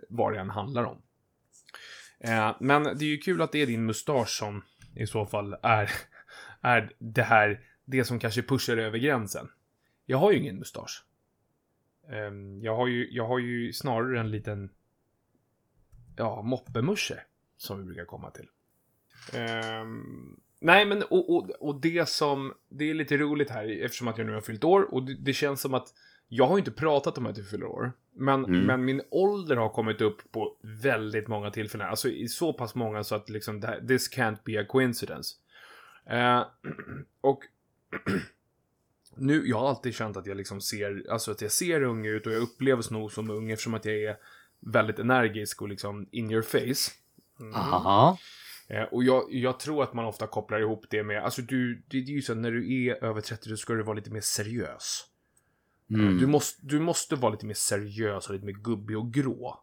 Vad 0.09 0.33
det 0.33 0.41
än 0.41 0.51
handlar 0.51 0.85
om. 0.85 1.03
Eh, 2.21 2.57
men 2.61 2.83
det 2.83 3.05
är 3.05 3.09
ju 3.09 3.19
kul 3.19 3.43
att 3.43 3.53
det 3.53 3.63
är 3.63 3.67
din 3.67 3.87
mustasch 3.87 4.39
som 4.39 4.65
i 4.97 5.07
så 5.07 5.27
fall 5.27 5.57
är, 5.63 5.91
är 6.61 6.93
det 6.99 7.23
här, 7.23 7.61
det 7.85 8.05
som 8.05 8.19
kanske 8.19 8.43
pushar 8.43 8.77
över 8.77 8.99
gränsen. 8.99 9.49
Jag 10.07 10.19
har 10.19 10.33
ju 10.33 10.39
ingen 10.39 10.59
mustasch. 10.59 11.05
Ehm, 12.09 12.63
jag, 12.63 12.77
har 12.77 12.87
ju, 12.87 13.09
jag 13.11 13.27
har 13.27 13.39
ju 13.39 13.73
snarare 13.73 14.21
en 14.21 14.31
liten, 14.31 14.71
ja, 16.17 16.43
moppemusche. 16.43 17.25
Som 17.57 17.79
vi 17.79 17.85
brukar 17.85 18.05
komma 18.05 18.31
till. 18.31 18.49
Ehm, 19.33 20.41
nej, 20.61 20.87
men 20.87 21.03
och, 21.03 21.37
och, 21.37 21.51
och 21.51 21.81
det 21.81 22.09
som, 22.09 22.55
det 22.69 22.91
är 22.91 22.95
lite 22.95 23.17
roligt 23.17 23.51
här 23.51 23.85
eftersom 23.85 24.09
att 24.09 24.19
jag 24.19 24.27
nu 24.27 24.33
har 24.33 24.41
fyllt 24.41 24.65
år 24.65 24.95
och 24.95 25.03
det, 25.03 25.15
det 25.15 25.33
känns 25.33 25.61
som 25.61 25.75
att 25.75 25.95
jag 26.33 26.47
har 26.47 26.57
ju 26.57 26.59
inte 26.59 26.71
pratat 26.71 27.19
om 27.19 27.27
att 27.27 27.37
jag 27.37 27.47
fyller 27.47 27.67
år. 27.67 27.93
Men, 28.13 28.67
men 28.67 28.85
min 28.85 29.03
ålder 29.11 29.57
har 29.57 29.69
kommit 29.69 30.01
upp 30.01 30.33
på 30.33 30.57
väldigt 30.83 31.29
många 31.29 31.51
tillfällen. 31.51 31.89
Alltså 31.89 32.09
i 32.09 32.29
så 32.29 32.53
pass 32.53 32.75
många 32.75 33.05
så 33.05 33.15
att 33.15 33.31
liksom 33.31 33.63
här, 33.63 33.81
this 33.81 34.17
can't 34.17 34.39
be 34.45 34.61
a 34.61 34.65
coincidence. 34.69 35.35
Eh, 36.07 36.45
och 37.21 37.43
nu, 39.17 39.43
jag 39.47 39.59
har 39.59 39.69
alltid 39.69 39.95
känt 39.95 40.17
att 40.17 40.27
jag 40.27 40.37
liksom 40.37 40.61
ser, 40.61 41.11
alltså 41.11 41.31
att 41.31 41.43
jag 41.43 41.51
ser 41.51 41.83
ung 41.83 42.07
ut 42.07 42.27
och 42.27 42.33
jag 42.33 42.43
upplevs 42.43 42.91
nog 42.91 43.13
som 43.13 43.31
ung 43.31 43.51
eftersom 43.51 43.75
att 43.75 43.85
jag 43.85 44.03
är 44.03 44.17
väldigt 44.61 44.99
energisk 44.99 45.63
och 45.63 45.69
liksom 45.69 46.09
in 46.11 46.31
your 46.31 46.43
face. 46.43 46.93
Aha. 47.55 48.19
Eh, 48.69 48.83
och 48.83 49.05
jag, 49.05 49.25
jag 49.31 49.61
tror 49.61 49.83
att 49.83 49.95
man 49.95 50.05
ofta 50.05 50.27
kopplar 50.27 50.61
ihop 50.61 50.85
det 50.91 51.03
med, 51.03 51.25
alltså 51.25 51.43
du, 51.43 51.75
det, 51.75 52.01
det 52.01 52.13
är 52.13 52.17
ju 52.17 52.23
så 52.23 52.33
att 52.33 52.39
när 52.39 52.51
du 52.51 52.87
är 52.87 53.05
över 53.05 53.21
30 53.21 53.49
så 53.49 53.57
ska 53.57 53.75
du 53.75 53.83
vara 53.83 53.97
lite 53.97 54.11
mer 54.11 54.21
seriös. 54.21 55.10
Mm. 55.91 56.19
Du, 56.19 56.27
måste, 56.27 56.67
du 56.67 56.81
måste 56.81 57.17
vara 57.17 57.33
lite 57.33 57.47
mer 57.47 57.55
seriös 57.55 58.29
och 58.29 58.35
lite 58.35 58.47
mer 58.47 58.53
gubbig 58.53 58.99
och 58.99 59.13
grå. 59.13 59.61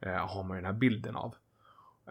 Eh, 0.00 0.28
har 0.28 0.44
man 0.44 0.56
den 0.56 0.66
här 0.66 0.72
bilden 0.72 1.16
av. 1.16 1.34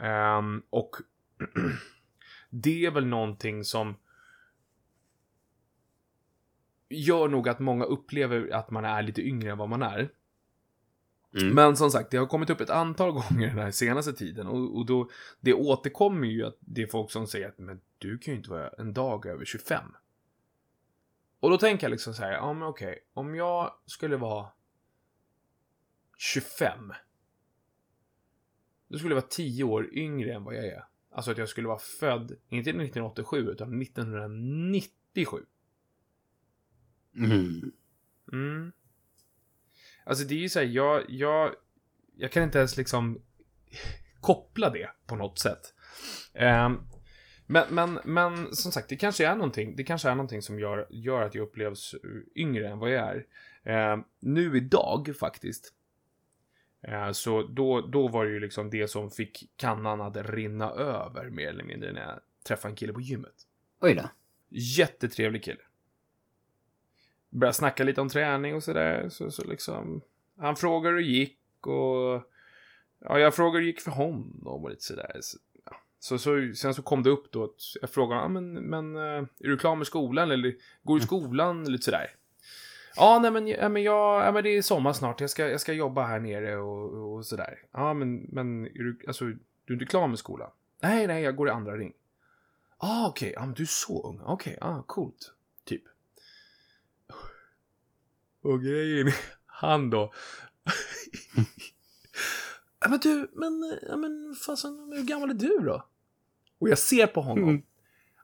Ehm, 0.02 0.62
och 0.70 0.96
det 2.50 2.86
är 2.86 2.92
väl 2.92 3.06
någonting 3.06 3.64
som 3.64 3.96
gör 6.90 7.28
nog 7.28 7.50
att 7.50 7.60
många 7.60 7.86
upplever 7.86 8.50
att 8.54 8.72
man 8.72 8.86
är 8.86 9.02
lite 9.02 9.22
yngre 9.22 9.52
än 9.52 9.58
vad 9.58 9.70
man 9.70 9.84
är. 9.84 10.10
Mm. 11.34 11.56
Men 11.56 11.78
som 11.78 11.92
sagt, 11.92 12.12
det 12.12 12.18
har 12.18 12.26
kommit 12.26 12.50
upp 12.50 12.62
ett 12.62 12.70
antal 12.70 13.12
gånger 13.30 13.48
den 13.48 13.58
här 13.58 13.72
senaste 13.72 14.14
tiden 14.14 14.48
och, 14.48 14.78
och 14.78 14.86
då, 14.86 15.10
det 15.40 15.54
återkommer 15.54 16.28
ju 16.28 16.46
att 16.46 16.58
det 16.60 16.82
är 16.82 16.88
folk 16.88 17.12
som 17.12 17.28
säger 17.28 17.48
att 17.48 17.60
men 17.60 17.82
du 17.98 18.18
kan 18.18 18.34
ju 18.34 18.38
inte 18.38 18.50
vara 18.50 18.70
en 18.70 18.94
dag 18.94 19.26
över 19.26 19.46
25. 19.46 19.84
Och 21.46 21.52
då 21.52 21.58
tänker 21.58 21.86
jag 21.86 21.92
liksom 21.92 22.14
så 22.14 22.24
här, 22.24 22.32
ja 22.32 22.54
men 22.54 22.64
okej, 22.68 23.08
om 23.14 23.36
jag 23.36 23.74
skulle 23.86 24.18
vara 24.18 24.50
25. 26.18 26.94
Då 28.88 28.98
skulle 28.98 29.16
jag 29.16 29.22
vara 29.22 29.30
10 29.30 29.64
år 29.64 29.94
yngre 29.94 30.34
än 30.34 30.44
vad 30.44 30.56
jag 30.56 30.66
är. 30.66 30.84
Alltså 31.12 31.32
att 31.32 31.38
jag 31.38 31.50
skulle 31.50 31.68
vara 31.68 31.80
född, 31.80 32.32
inte 32.50 32.70
1987, 32.70 33.50
utan 33.50 33.82
1997. 33.82 35.46
Mm. 37.16 37.72
Mm. 38.32 38.72
Alltså 40.04 40.24
det 40.24 40.36
är 40.36 40.40
ju 40.40 40.50
såhär, 40.50 40.68
jag, 40.68 41.06
jag, 41.10 41.56
jag 42.16 42.32
kan 42.32 42.44
inte 42.44 42.58
ens 42.58 42.78
liksom 42.78 43.22
koppla 44.22 44.70
det 44.70 44.90
på 45.06 45.16
något 45.16 45.40
sätt. 45.40 45.74
Ehm, 46.34 46.78
men, 47.48 47.66
men, 47.70 48.00
men 48.04 48.56
som 48.56 48.72
sagt, 48.72 48.90
det 48.90 48.96
kanske 48.96 49.28
är 49.28 49.36
någonting, 49.36 49.76
det 49.76 49.84
kanske 49.84 50.10
är 50.10 50.16
någonting 50.16 50.42
som 50.42 50.60
gör, 50.60 50.88
gör 50.90 51.22
att 51.22 51.36
jag 51.36 51.44
upplevs 51.44 51.96
yngre 52.36 52.70
än 52.70 52.80
vad 52.80 52.92
jag 52.92 53.08
är. 53.08 53.26
Ehm, 53.64 54.04
nu 54.20 54.58
idag 54.58 55.16
faktiskt. 55.20 55.74
Eh, 56.82 57.12
så 57.12 57.44
då, 57.44 57.82
då 57.82 58.08
var 58.08 58.26
det 58.26 58.32
ju 58.32 58.40
liksom 58.40 58.70
det 58.70 58.88
som 58.88 59.12
fick 59.12 59.52
kannan 59.56 60.02
att 60.02 60.18
rinna 60.18 60.70
över 60.70 61.30
mer 61.30 61.48
eller 61.48 61.64
mindre 61.64 61.94
när 61.94 62.02
jag 62.02 62.20
träffade 62.44 62.72
en 62.72 62.76
kille 62.76 62.94
på 62.94 63.02
gymmet. 63.02 63.48
Oj 63.82 63.96
då. 63.96 64.10
Jättetrevlig 64.50 65.44
kille. 65.44 65.62
Började 67.30 67.54
snacka 67.54 67.84
lite 67.84 68.02
om 68.02 68.10
träning 68.10 68.56
och 68.56 68.64
sådär. 68.64 69.10
Så, 69.10 69.32
så 69.32 69.44
liksom, 69.44 70.02
han 70.38 70.56
frågade 70.56 70.96
hur 70.96 71.02
det 71.02 71.08
gick 71.08 71.68
och 71.68 72.24
ja, 73.00 73.20
jag 73.20 73.36
frågade 73.36 73.58
hur 73.58 73.62
det 73.62 73.68
gick 73.68 73.82
för 73.82 73.92
honom 73.92 74.42
och 74.46 74.70
lite 74.70 74.84
sådär. 74.84 75.18
Så. 75.22 75.38
Så, 76.06 76.18
så, 76.18 76.52
sen 76.56 76.74
så 76.74 76.82
kom 76.82 77.04
det 77.04 77.10
upp 77.10 77.32
då 77.32 77.44
att 77.44 77.62
jag 77.82 77.90
frågade, 77.90 78.22
ja, 78.22 78.28
men, 78.28 78.54
men 78.54 78.96
eh, 78.96 79.24
är 79.40 79.48
du 79.48 79.58
klar 79.58 79.76
med 79.76 79.88
skolan 79.88 80.32
eller 80.32 80.56
går 80.84 80.96
du 80.96 81.02
i 81.02 81.06
skolan 81.06 81.72
lite 81.72 81.84
sådär. 81.84 82.16
Ja, 82.96 83.20
nej 83.22 83.32
men, 83.32 83.48
ja, 83.48 83.70
men, 83.70 83.84
jag, 83.84 84.26
ja, 84.26 84.32
men 84.32 84.44
det 84.44 84.50
är 84.50 84.62
sommar 84.62 84.94
snart, 84.94 85.22
jag 85.22 85.30
ska, 85.30 85.50
jag 85.50 85.62
ska 85.62 85.74
jobba 85.74 86.06
här 86.06 86.20
nere 86.20 86.58
och, 86.58 87.16
och 87.16 87.26
sådär. 87.26 87.60
Ja, 87.72 87.94
men, 87.94 88.16
men 88.16 88.66
är 88.66 88.84
du, 88.84 89.00
alltså, 89.08 89.26
du 89.26 89.40
är 89.68 89.74
inte 89.74 89.86
klar 89.86 90.08
med 90.08 90.20
skolan? 90.20 90.52
Nej, 90.82 91.08
nej, 91.08 91.24
jag 91.24 91.36
går 91.36 91.48
i 91.48 91.52
andra 91.52 91.78
ring. 91.78 91.94
Ah, 92.78 93.08
okej, 93.08 93.34
okay. 93.38 93.44
ah, 93.44 93.54
du 93.56 93.64
är 93.64 93.68
så 93.68 94.08
ung. 94.08 94.22
Okej, 94.26 94.58
okay. 94.58 94.70
ah, 94.70 94.84
coolt. 94.88 95.34
Typ. 95.64 95.84
Och 98.42 98.62
grejen 98.62 99.12
han 99.46 99.90
då. 99.90 100.14
ja, 102.80 102.90
men 102.90 103.00
du, 103.00 103.32
men, 103.34 103.80
ja, 103.90 103.98
men 103.98 104.36
fasen, 104.46 104.94
hur 104.96 105.04
gammal 105.04 105.30
är 105.30 105.34
du 105.34 105.60
då? 105.60 105.86
Och 106.60 106.70
jag 106.70 106.78
ser 106.78 107.08
på 107.08 107.22
honom 107.22 107.50
Mm. 107.50 107.62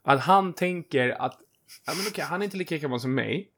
att 0.04 0.20
han 0.20 0.54
tänker 0.54 1.10
att, 1.10 1.40
ja 1.86 1.94
men 1.98 2.06
okej, 2.08 2.24
han 2.24 2.42
är 2.42 2.46
inte 2.46 2.58
lika 2.58 2.78
gammal 2.78 3.00
som 3.00 3.14
mig. 3.16 3.50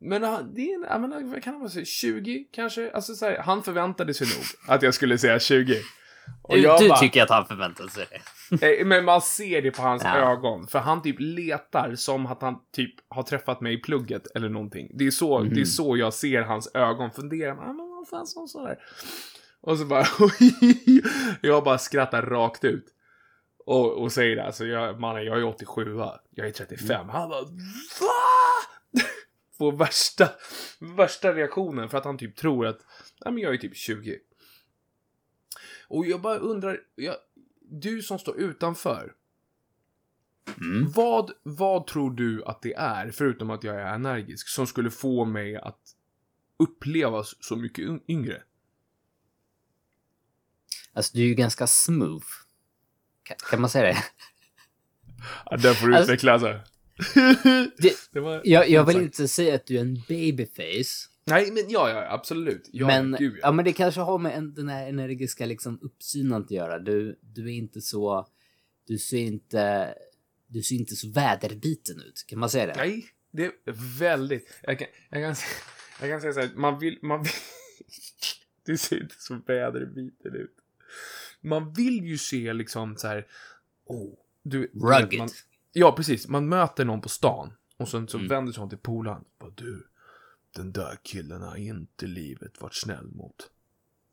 Men 0.00 0.22
han, 0.22 0.54
det 0.54 0.62
är, 0.72 0.86
ja, 0.88 0.98
men, 0.98 1.30
vad 1.30 1.42
kan 1.42 1.52
han 1.52 1.60
vara, 1.60 1.70
så 1.70 1.84
20 1.84 2.44
kanske? 2.52 2.90
Alltså 2.90 3.14
så 3.14 3.24
här, 3.26 3.38
han 3.38 3.62
förväntade 3.62 4.14
sig 4.14 4.26
nog 4.26 4.44
att 4.76 4.82
jag 4.82 4.94
skulle 4.94 5.18
säga 5.18 5.38
20. 5.38 5.76
Och 6.42 6.54
Du, 6.56 6.62
jag 6.62 6.80
du 6.80 6.88
bara- 6.88 6.98
tycker 6.98 7.22
att 7.22 7.30
han 7.30 7.46
förväntar 7.46 7.86
sig 7.88 8.06
det. 8.10 8.80
Eh, 8.80 8.86
Men 8.86 9.04
man 9.04 9.20
ser 9.22 9.62
det 9.62 9.70
på 9.70 9.82
hans 9.82 10.02
Ja. 10.04 10.16
ögon. 10.32 10.66
För 10.66 10.78
han 10.78 11.02
typ 11.02 11.16
letar 11.18 11.94
som 11.94 12.26
att 12.26 12.42
han 12.42 12.54
typ 12.72 12.94
har 13.08 13.22
träffat 13.22 13.60
mig 13.60 13.74
i 13.74 13.76
plugget 13.76 14.26
eller 14.34 14.48
någonting. 14.48 14.90
Det 14.94 15.06
är 15.06 15.10
så, 15.10 15.38
Mhm. 15.40 15.54
det 15.54 15.60
är 15.60 15.64
så 15.64 15.96
jag 15.96 16.14
ser 16.14 16.42
hans 16.42 16.70
ögon 16.74 17.10
fundera. 17.10 17.52
Ah, 17.52 17.72
men 17.72 17.88
vad 17.90 18.08
fan 18.08 18.26
så 18.26 18.46
sådär. 18.46 18.78
Och 19.60 19.78
så 19.78 19.84
bara, 19.84 20.06
jag 21.40 21.64
bara 21.64 21.78
skrattar 21.78 22.22
rakt 22.22 22.64
ut. 22.64 22.84
Och, 23.66 24.02
och 24.02 24.12
säger 24.12 24.36
det, 24.36 24.44
alltså 24.44 24.66
jag, 24.66 25.00
mannen 25.00 25.24
jag 25.24 25.38
är 25.38 25.44
87 25.44 25.92
va? 25.92 26.20
Jag 26.30 26.46
är 26.46 26.52
35. 26.52 27.08
Han 27.08 27.28
bara, 27.28 27.42
VA? 27.44 27.50
Får 29.58 29.72
värsta, 29.72 30.28
värsta 30.96 31.34
reaktionen 31.34 31.88
för 31.88 31.98
att 31.98 32.04
han 32.04 32.18
typ 32.18 32.36
tror 32.36 32.66
att, 32.66 32.78
nej 33.24 33.34
men 33.34 33.42
jag 33.42 33.54
är 33.54 33.58
typ 33.58 33.76
20. 33.76 34.18
Och 35.88 36.06
jag 36.06 36.20
bara 36.20 36.36
undrar, 36.38 36.80
jag, 36.94 37.14
du 37.60 38.02
som 38.02 38.18
står 38.18 38.36
utanför. 38.36 39.14
Mm. 40.60 40.90
Vad, 40.90 41.30
vad 41.42 41.86
tror 41.86 42.10
du 42.10 42.44
att 42.44 42.62
det 42.62 42.74
är, 42.74 43.10
förutom 43.10 43.50
att 43.50 43.64
jag 43.64 43.76
är 43.76 43.94
energisk, 43.94 44.48
som 44.48 44.66
skulle 44.66 44.90
få 44.90 45.24
mig 45.24 45.56
att 45.56 45.80
upplevas 46.58 47.34
så 47.40 47.56
mycket 47.56 47.84
yng- 47.84 48.02
yngre? 48.08 48.42
Alltså, 50.92 51.16
du 51.16 51.22
är 51.22 51.26
ju 51.26 51.34
ganska 51.34 51.66
smooth. 51.66 52.26
Kan, 53.50 53.60
man 53.60 53.70
säga 53.70 53.84
det? 53.84 54.04
Ja, 55.50 55.56
där 55.56 55.74
får 55.74 55.88
du 55.88 55.94
Alltså- 55.94 56.12
utveckla 56.12 56.32
alltså. 56.32 56.60
det 57.78 57.94
Det 58.12 58.20
var... 58.20 58.40
jag, 58.44 58.68
jag 58.68 58.84
vill 58.84 58.96
inte 58.96 59.28
säga 59.28 59.54
att 59.54 59.66
du 59.66 59.76
är 59.76 59.80
en 59.80 59.94
babyface. 60.08 61.08
Nej, 61.24 61.50
men 61.50 61.64
ja, 61.68 61.90
ja, 61.90 62.06
absolut. 62.10 62.68
Ja, 62.72 62.86
men, 62.86 63.16
gud, 63.18 63.32
ja. 63.32 63.38
ja. 63.42 63.52
men 63.52 63.64
det 63.64 63.72
kanske 63.72 64.00
har 64.00 64.18
med 64.18 64.36
en, 64.36 64.54
den 64.54 64.68
här 64.68 64.88
energiska 64.88 65.46
liksom, 65.46 65.78
uppsynen 65.82 66.32
att 66.42 66.50
göra. 66.50 66.78
Du, 66.78 67.18
du 67.20 67.44
är 67.44 67.54
inte 67.54 67.80
så... 67.80 68.28
Du 68.86 68.98
ser 68.98 69.18
inte... 69.18 69.94
Du 70.46 70.62
ser 70.62 70.76
inte 70.76 70.96
så 70.96 71.08
väderbiten 71.10 72.00
ut. 72.00 72.24
Kan 72.26 72.38
man 72.38 72.50
säga 72.50 72.66
det? 72.66 72.74
Nej, 72.76 73.06
det 73.30 73.44
är 73.44 73.98
väldigt... 73.98 74.58
Jag 74.62 74.78
kan, 74.78 74.88
jag 75.10 75.22
kan, 75.22 75.44
jag 76.00 76.10
kan 76.10 76.20
säga 76.20 76.32
så 76.32 76.40
här, 76.40 76.50
man 76.54 76.78
vill... 76.78 76.98
Man 77.02 77.22
vill 77.22 77.32
du 78.64 78.76
ser 78.76 79.02
inte 79.02 79.14
så 79.18 79.40
väderbiten 79.46 80.34
ut. 80.34 80.56
Man 81.40 81.72
vill 81.72 82.04
ju 82.04 82.18
se 82.18 82.52
liksom 82.52 82.96
så 82.96 83.06
här... 83.08 83.26
Oh, 83.84 84.14
du, 84.42 84.70
Rugged. 84.74 85.18
Man, 85.18 85.28
ja, 85.72 85.92
precis. 85.96 86.28
Man 86.28 86.48
möter 86.48 86.84
någon 86.84 87.00
på 87.00 87.08
stan 87.08 87.52
och 87.76 87.88
sen 87.88 88.08
så 88.08 88.16
Mm. 88.18 88.28
vänder 88.28 88.52
sig 88.52 88.60
hon 88.60 88.68
till 88.68 88.78
polaren. 88.78 89.24
Bara, 89.38 89.50
Du, 89.50 89.86
den 90.56 90.72
där 90.72 90.98
killen 91.02 91.42
har 91.42 91.56
inte 91.56 92.06
livet 92.06 92.60
varit 92.60 92.74
snäll 92.74 93.06
mot. 93.12 93.50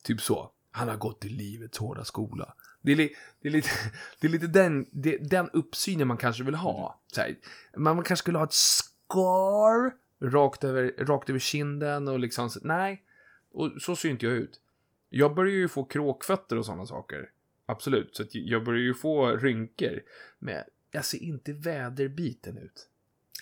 Typ 0.02 0.20
så. 0.20 0.50
Han 0.70 0.88
har 0.88 0.96
gått 0.96 1.24
i 1.24 1.28
livets 1.28 1.78
hårda 1.78 2.04
skola. 2.04 2.54
Det 2.82 2.92
är, 2.92 2.96
li, 2.96 3.14
det 3.40 3.48
är 3.48 3.52
lite, 3.52 3.68
det 4.20 4.26
är 4.26 4.30
lite 4.30 4.46
den, 4.46 4.86
det, 4.92 5.16
den 5.30 5.50
uppsynen 5.50 6.08
man 6.08 6.16
kanske 6.16 6.44
vill 6.44 6.54
ha. 6.54 7.00
Så 7.12 7.20
här, 7.20 7.36
man 7.76 7.96
man 7.96 8.04
kanske 8.04 8.22
skulle 8.22 8.38
ha 8.38 8.44
ett 8.44 8.52
scar 8.52 9.92
rakt 10.30 10.64
över, 10.64 10.94
rakt 10.98 11.30
över 11.30 11.38
kinden 11.40 12.08
och 12.08 12.18
liksom, 12.18 12.50
så- 12.50 12.60
nej. 12.62 13.04
Och 13.52 13.72
så 13.82 13.96
ser 13.96 14.08
inte 14.08 14.26
jag 14.26 14.34
ut. 14.34 14.60
Jag 15.08 15.34
börjar 15.34 15.54
ju 15.54 15.68
få 15.68 15.84
kråkfötter 15.84 16.58
och 16.58 16.66
sådana 16.66 16.86
saker. 16.86 17.30
Absolut, 17.66 18.16
så 18.16 18.24
jag 18.30 18.64
börjar 18.64 18.82
ju 18.82 18.94
få 18.94 19.36
rynkor. 19.36 20.02
Men 20.38 20.64
jag 20.90 21.04
ser 21.04 21.18
inte 21.18 21.52
väderbiten 21.52 22.58
ut. 22.58 22.88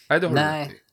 Nej, 0.09 0.21
det 0.21 0.27
har 0.27 0.35
Nej. 0.35 0.69
du. 0.69 0.87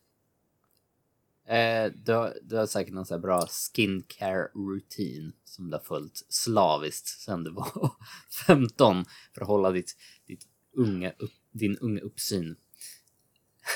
Eh, 1.46 1.92
du, 1.94 2.12
har, 2.12 2.38
du 2.42 2.56
har 2.56 2.66
säkert 2.66 2.94
någon 2.94 3.06
så 3.06 3.14
här 3.14 3.20
bra 3.20 3.46
skincare 3.46 4.48
rutin 4.54 5.32
som 5.44 5.70
du 5.70 5.76
har 5.76 5.84
följt 5.84 6.26
slaviskt 6.28 7.08
sedan 7.08 7.44
du 7.44 7.50
var 7.50 7.92
15 8.46 9.04
för 9.34 9.40
att 9.40 9.48
hålla 9.48 9.70
ditt, 9.70 9.96
ditt 10.26 10.46
unga 10.72 11.10
upp, 11.10 11.32
din 11.52 11.78
unga 11.78 12.00
uppsyn. 12.00 12.56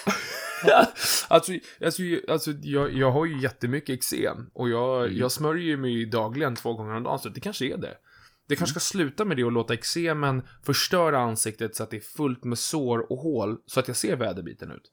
alltså, 1.29 1.53
alltså, 1.81 2.03
alltså 2.29 2.51
jag, 2.51 2.93
jag 2.93 3.13
har 3.13 3.27
ju 3.27 3.43
jättemycket 3.43 3.95
eksem 3.95 4.51
och 4.53 4.69
jag, 4.69 5.05
Mm. 5.05 5.19
jag 5.19 5.33
smörjer 5.33 5.65
ju 5.65 5.77
mig 5.77 6.07
dagligen 6.07 6.57
två 6.57 6.75
gånger 6.75 6.95
om 6.95 7.03
dagen, 7.03 7.19
så 7.19 7.29
det 7.29 7.41
kanske 7.41 7.67
är 7.67 7.77
det. 7.77 7.99
Det 8.47 8.57
kanske 8.57 8.81
ska 8.81 8.95
sluta 8.95 9.25
med 9.25 9.37
det 9.37 9.45
och 9.45 9.53
låta 9.53 9.75
eksemen 9.75 10.43
förstöra 10.63 11.19
ansiktet 11.19 11.77
så 11.77 11.83
att 11.83 11.91
det 11.91 11.97
är 11.97 12.01
fullt 12.01 12.45
med 12.45 12.59
sår 12.59 13.13
och 13.13 13.19
hål 13.19 13.59
så 13.67 13.81
att 13.81 13.89
jag 13.89 13.97
ser 13.97 14.17
väderbiten 14.17 14.71
ut. 14.71 14.93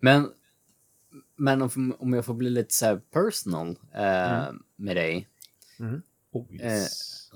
Men, 0.00 0.28
men 1.36 1.62
om, 1.62 1.96
om 1.98 2.12
jag 2.12 2.24
får 2.24 2.34
bli 2.34 2.50
lite 2.50 2.74
så 2.74 3.00
personal 3.12 3.68
eh, 3.94 4.52
med 4.76 4.96
dig. 4.96 5.28
Oh, 6.30 6.54
yes. 6.54 7.30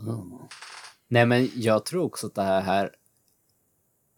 Nej, 1.09 1.27
men 1.27 1.49
jag 1.55 1.85
tror 1.87 2.03
också 2.03 2.27
att 2.27 2.35
det 2.35 2.43
här, 2.43 2.61
här... 2.61 2.91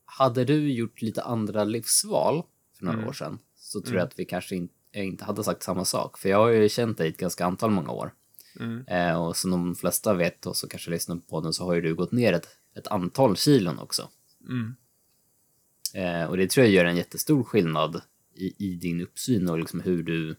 Hade 0.04 0.44
du 0.44 0.72
gjort 0.72 1.02
lite 1.02 1.22
andra 1.22 1.64
livsval 1.64 2.42
för 2.80 2.86
några 2.86 2.98
Mm. 2.98 3.08
år 3.08 3.12
sedan 3.12 3.38
så 3.56 3.80
tror 3.80 3.92
Mm. 3.92 3.98
jag 3.98 4.06
att 4.06 4.18
vi 4.18 4.24
kanske 4.24 4.56
in, 4.56 4.68
jag 4.90 5.04
inte 5.04 5.24
hade 5.24 5.44
sagt 5.44 5.62
samma 5.62 5.84
sak. 5.84 6.18
För 6.18 6.28
jag 6.28 6.38
har 6.38 6.48
ju 6.48 6.68
känt 6.68 6.98
dig 6.98 7.08
ett 7.08 7.16
ganska 7.16 7.44
antal 7.46 7.70
många 7.70 7.90
år. 7.90 8.14
Mm. 8.60 8.86
Eh, 8.86 9.22
och 9.22 9.36
som 9.36 9.50
de 9.50 9.74
flesta 9.74 10.14
vet 10.14 10.46
och 10.46 10.56
så 10.56 10.68
kanske 10.68 10.90
lyssnar 10.90 11.16
på 11.16 11.22
podden 11.22 11.52
så 11.52 11.64
har 11.64 11.74
ju 11.74 11.80
du 11.80 11.94
gått 11.94 12.12
ner 12.12 12.32
ett, 12.32 12.48
ett 12.76 12.86
antal 12.86 13.36
kilon 13.36 13.78
också. 13.78 14.08
Mm. 14.48 14.76
Eh, 15.94 16.28
och 16.30 16.36
det 16.36 16.50
tror 16.50 16.66
jag 16.66 16.74
gör 16.74 16.84
en 16.84 16.96
jättestor 16.96 17.44
skillnad 17.44 18.02
i, 18.34 18.66
i 18.66 18.74
din 18.74 19.00
uppsyn 19.00 19.48
och 19.48 19.58
liksom 19.58 19.80
hur 19.80 20.02
du, 20.02 20.36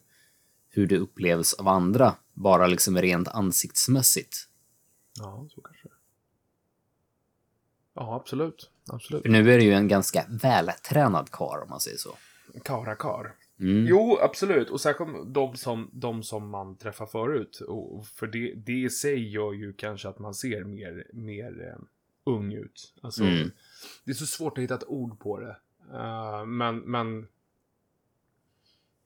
hur 0.69 0.87
du 0.87 0.97
upplevs 0.97 1.53
av 1.53 1.67
andra. 1.67 2.15
Bara 2.33 2.67
liksom 2.67 2.97
rent 2.97 3.27
ansiktsmässigt. 3.27 4.47
Ja, 5.19 5.47
så 5.49 5.61
kanske. 5.61 5.87
Ja, 7.93 8.15
absolut. 8.15 8.69
Absolut. 8.87 9.21
För 9.21 9.29
nu 9.29 9.53
är 9.53 9.57
du 9.57 9.63
ju 9.63 9.73
en 9.73 9.87
ganska 9.87 10.25
vältränad 10.29 11.29
karl 11.31 11.63
om 11.63 11.69
man 11.69 11.79
säger 11.79 11.97
så. 11.97 12.17
Karakar. 12.63 13.35
Mm. 13.59 13.85
Jo, 13.87 14.17
absolut. 14.21 14.69
Och 14.69 14.81
särskilt 14.81 15.33
de 15.33 15.55
som, 15.55 15.89
de 15.93 16.23
som 16.23 16.49
man 16.49 16.77
träffar 16.77 17.05
förut. 17.05 17.61
Och 17.67 18.07
för 18.07 18.27
det, 18.27 18.53
det 18.55 18.71
i 18.81 18.89
sig 18.89 19.29
gör 19.29 19.53
ju 19.53 19.73
kanske 19.73 20.09
att 20.09 20.19
man 20.19 20.33
ser 20.33 20.63
mer, 20.63 21.07
mer 21.13 21.67
eh, 21.67 21.83
ung 22.23 22.53
ut. 22.53 22.93
Alltså, 23.01 23.23
Mm. 23.23 23.51
Det 24.05 24.11
är 24.11 24.15
så 24.15 24.25
svårt 24.25 24.57
att 24.57 24.63
hitta 24.63 24.75
ett 24.75 24.87
ord 24.87 25.19
på 25.19 25.39
det. 25.39 25.55
Eh, 25.93 26.45
men, 26.45 26.77
men... 26.79 27.27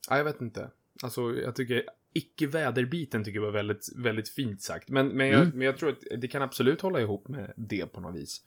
Ja, 0.09 0.17
jag 0.17 0.23
vet 0.23 0.41
inte. 0.41 0.69
Alltså, 1.03 1.21
jag 1.35 1.55
tycker 1.55 1.83
icke-väderbiten 2.13 3.23
tycker 3.23 3.39
jag 3.39 3.45
var 3.45 3.51
väldigt, 3.51 3.89
väldigt 3.95 4.29
fint 4.29 4.61
sagt. 4.61 4.89
Men, 4.89 5.07
men, 5.07 5.27
jag, 5.27 5.41
Mm. 5.41 5.57
men 5.57 5.65
jag 5.65 5.77
tror 5.77 5.89
att 5.89 6.21
det 6.21 6.27
kan 6.27 6.41
absolut 6.41 6.81
hålla 6.81 7.01
ihop 7.01 7.27
med 7.27 7.53
det 7.55 7.85
på 7.85 8.01
något 8.01 8.15
vis. 8.15 8.41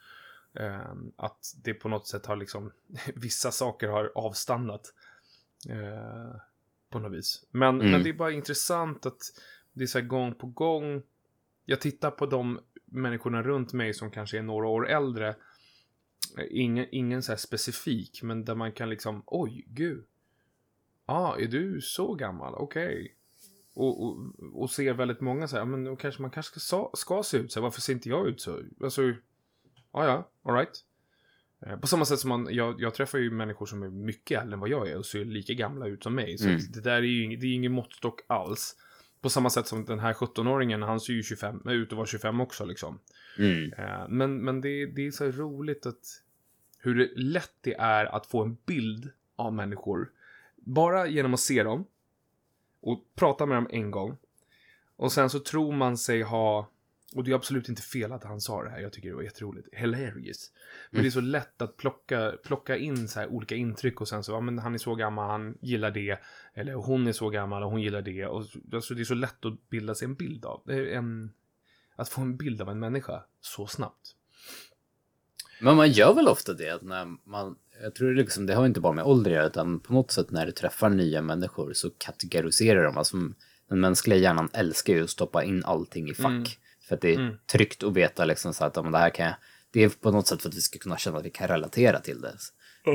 Eh, 0.55 0.93
att 1.17 1.55
det 1.65 1.75
på 1.75 1.89
något 1.89 2.07
sätt 2.07 2.27
har 2.27 2.37
liksom, 2.37 2.73
vissa 3.15 3.51
saker 3.51 3.89
har 3.89 4.13
avstannat. 4.15 4.95
Eh, 5.69 6.41
på 6.91 6.99
något 6.99 7.13
vis. 7.13 7.45
Men, 7.51 7.75
Mm. 7.81 7.91
men 7.91 8.03
det 8.03 8.09
är 8.09 8.13
bara 8.15 8.33
intressant 8.33 9.07
att 9.07 9.21
det 9.73 9.83
är 9.83 9.87
så 9.87 9.99
här 9.99 10.07
gång 10.07 10.35
på 10.35 10.47
gång. 10.47 11.03
Jag 11.65 11.81
tittar 11.81 12.11
på 12.11 12.27
de 12.27 12.61
människorna 12.85 13.43
runt 13.43 13.73
mig 13.73 13.95
som 13.95 14.11
kanske 14.11 14.39
är 14.39 14.43
några 14.43 14.67
år 14.69 14.89
äldre. 14.89 15.29
Eh, 16.39 16.45
Ingen, 16.51 16.87
ingen 16.93 17.23
så 17.23 17.33
här 17.33 17.37
specifik, 17.37 18.23
men 18.23 18.45
där 18.45 18.55
man 18.55 18.73
kan 18.73 18.91
liksom, 18.91 19.23
oj, 19.27 19.65
gud. 19.69 20.05
Ja, 21.07 21.15
ah, 21.15 21.37
är 21.39 21.47
du 21.47 21.81
så 21.81 22.15
gammal? 22.15 22.55
Okej. 22.55 23.15
Och, 23.75 24.05
och, 24.05 24.19
och 24.53 24.71
ser 24.71 24.93
väldigt 24.93 25.21
många 25.21 25.49
så 25.49 25.57
här, 25.57 25.65
men 25.65 25.85
då 25.85 25.97
kanske 25.97 26.23
man 26.23 26.31
kanske 26.31 26.61
ska, 26.61 26.91
ska 26.95 27.23
se 27.23 27.37
ut 27.37 27.53
så 27.53 27.61
här, 27.61 27.63
varför 27.63 27.81
ser 27.81 27.93
inte 27.93 28.09
jag 28.09 28.29
ut 28.29 28.41
så? 28.41 28.63
Alltså, 28.83 29.03
ja, 29.93 30.05
ja, 30.05 30.29
alright. 30.43 30.85
Eh, 31.67 31.77
På 31.77 31.87
samma 31.87 32.05
sätt 32.05 32.19
som 32.19 32.29
man, 32.29 32.49
jag, 32.51 32.81
jag 32.81 32.95
träffar 32.95 33.19
ju 33.19 33.31
människor 33.31 33.67
som 33.67 33.83
är 33.83 33.89
mycket 33.89 34.41
äldre 34.43 34.55
än 34.55 34.61
vad 34.61 34.69
jag 34.69 34.89
är 34.89 34.97
och 34.99 35.07
ser 35.07 35.25
lika 35.25 35.53
gamla 35.53 35.87
ut 35.87 36.03
som 36.03 36.15
mig. 36.15 36.39
Så 36.39 36.49
Mm. 36.49 36.61
det 36.73 36.81
där 36.81 36.93
är 36.97 37.03
ju 37.03 37.37
det 37.37 37.47
är 37.47 37.55
ingen 37.55 37.73
måttstock 37.73 38.21
alls. 38.27 38.77
På 39.21 39.29
samma 39.31 39.51
sätt 39.51 39.67
som 39.67 39.85
den 39.85 39.99
här 39.99 40.13
17-åringen, 40.13 40.83
han 40.83 41.01
ser 41.01 41.13
ju 41.13 41.23
25, 41.23 41.63
är 41.65 41.73
ut 41.73 41.93
att 41.93 41.97
vara 41.97 42.07
25 42.07 42.41
också 42.41 42.65
liksom. 42.65 42.99
Mm. 43.39 43.73
Eh, 43.73 44.09
Men, 44.09 44.37
men 44.45 44.61
det, 44.61 44.87
det 44.87 45.07
är 45.07 45.11
så 45.11 45.25
roligt 45.31 45.87
att 45.87 46.23
hur 46.79 47.13
lätt 47.17 47.53
det 47.61 47.75
är 47.75 48.05
att 48.07 48.27
få 48.27 48.43
en 48.43 48.57
bild 48.67 49.11
av 49.37 49.53
människor. 49.53 50.11
Bara 50.57 51.07
genom 51.07 51.35
att 51.35 51.41
se 51.41 51.63
dem 51.63 51.85
och 52.81 53.05
prata 53.15 53.47
med 53.47 53.57
dem 53.57 53.67
en 53.71 53.91
gång. 53.91 54.17
Och 54.97 55.13
sen 55.13 55.31
så 55.31 55.39
tror 55.41 55.73
man 55.73 55.97
sig 55.99 56.23
ha, 56.23 56.69
och 57.15 57.25
det 57.25 57.31
är 57.31 57.35
absolut 57.35 57.69
inte 57.69 57.83
fel 57.83 58.13
att 58.13 58.25
han 58.25 58.41
sa 58.41 58.63
det 58.63 58.71
här, 58.71 58.81
jag 58.81 58.93
tycker 58.93 59.09
det 59.09 59.15
var 59.15 59.23
jätteroligt, 59.23 59.69
hilarious. 59.73 60.51
Men 60.91 61.03
det 61.03 61.09
är 61.09 61.11
så 61.11 61.21
lätt 61.21 61.63
att 61.63 61.77
plocka, 61.77 62.33
plocka 62.45 62.77
in 62.77 63.09
så 63.09 63.27
olika 63.27 63.55
intryck 63.55 64.01
och 64.01 64.09
sen 64.09 64.25
så, 64.25 64.33
ja 64.33 64.41
men 64.41 64.59
han 64.59 64.75
är 64.75 64.79
så 64.79 64.95
gammal, 64.95 65.31
han 65.31 65.59
gillar 65.61 65.91
det. 65.91 66.19
Eller 66.55 66.73
hon 66.73 67.07
är 67.07 67.13
så 67.13 67.31
gammal 67.31 67.63
och 67.63 67.71
hon 67.71 67.83
gillar 67.83 68.03
det. 68.03 68.27
Och, 68.27 68.45
alltså, 68.73 68.95
det 68.95 69.03
är 69.03 69.05
så 69.05 69.15
lätt 69.15 69.45
att 69.45 69.71
bilda 69.71 69.95
sig 69.95 70.07
en 70.07 70.15
bild 70.15 70.45
av, 70.45 70.71
eh, 70.71 70.99
en, 70.99 71.33
att 71.97 72.09
få 72.09 72.21
en 72.21 72.37
bild 72.37 72.63
av 72.63 72.69
en 72.69 72.79
människa 72.79 73.25
så 73.41 73.67
snabbt. 73.67 74.15
Men 75.61 75.77
man 75.77 75.91
gör 75.91 76.15
väl 76.15 76.29
ofta 76.29 76.55
det 76.55 76.83
när 76.83 77.17
man, 77.25 77.57
jag 77.83 77.95
tror 77.95 78.15
liksom, 78.15 78.47
det 78.47 78.55
har 78.55 78.67
inte 78.67 78.81
bara 78.81 78.93
med 78.93 79.05
ålder 79.05 79.31
att 79.31 79.35
göra, 79.35 79.47
utan 79.47 79.81
på 79.81 79.93
något 79.93 80.11
sätt 80.11 80.31
när 80.31 80.47
du 80.47 80.53
träffar 80.53 80.91
nya 80.91 81.23
människor 81.23 81.73
så 81.73 81.91
kategoriserar 81.99 82.85
de. 82.85 82.99
Alltså, 82.99 83.17
den 83.69 83.81
mänskliga 83.81 84.19
hjärnan 84.19 84.49
älskar 84.53 84.93
ju 84.93 85.05
att 85.05 85.11
stoppa 85.11 85.45
in 85.45 85.65
allting 85.65 86.11
i 86.11 86.15
fack. 86.15 86.27
Mm. 86.27 86.45
För 86.89 86.95
att 86.95 87.01
det 87.01 87.15
är 87.15 87.19
Mm. 87.19 87.35
tryggt 87.53 87.83
att 87.83 87.93
veta 87.93 88.25
liksom 88.25 88.55
så 88.55 88.65
att 88.65 88.77
men 88.83 88.93
det 88.93 88.99
här 88.99 89.11
kan 89.11 89.27
jag, 89.27 89.35
det 89.73 89.83
är 89.85 89.89
på 89.89 90.11
något 90.11 90.27
sätt 90.27 90.43
för 90.43 90.49
att 90.49 90.55
vi 90.55 90.61
ska 90.61 90.79
kunna 90.79 90.99
känna 90.99 91.19
att 91.19 91.25
vi 91.25 91.31
kan 91.31 91.49
relatera 91.49 92.01
till 92.01 92.21
det. 92.21 92.35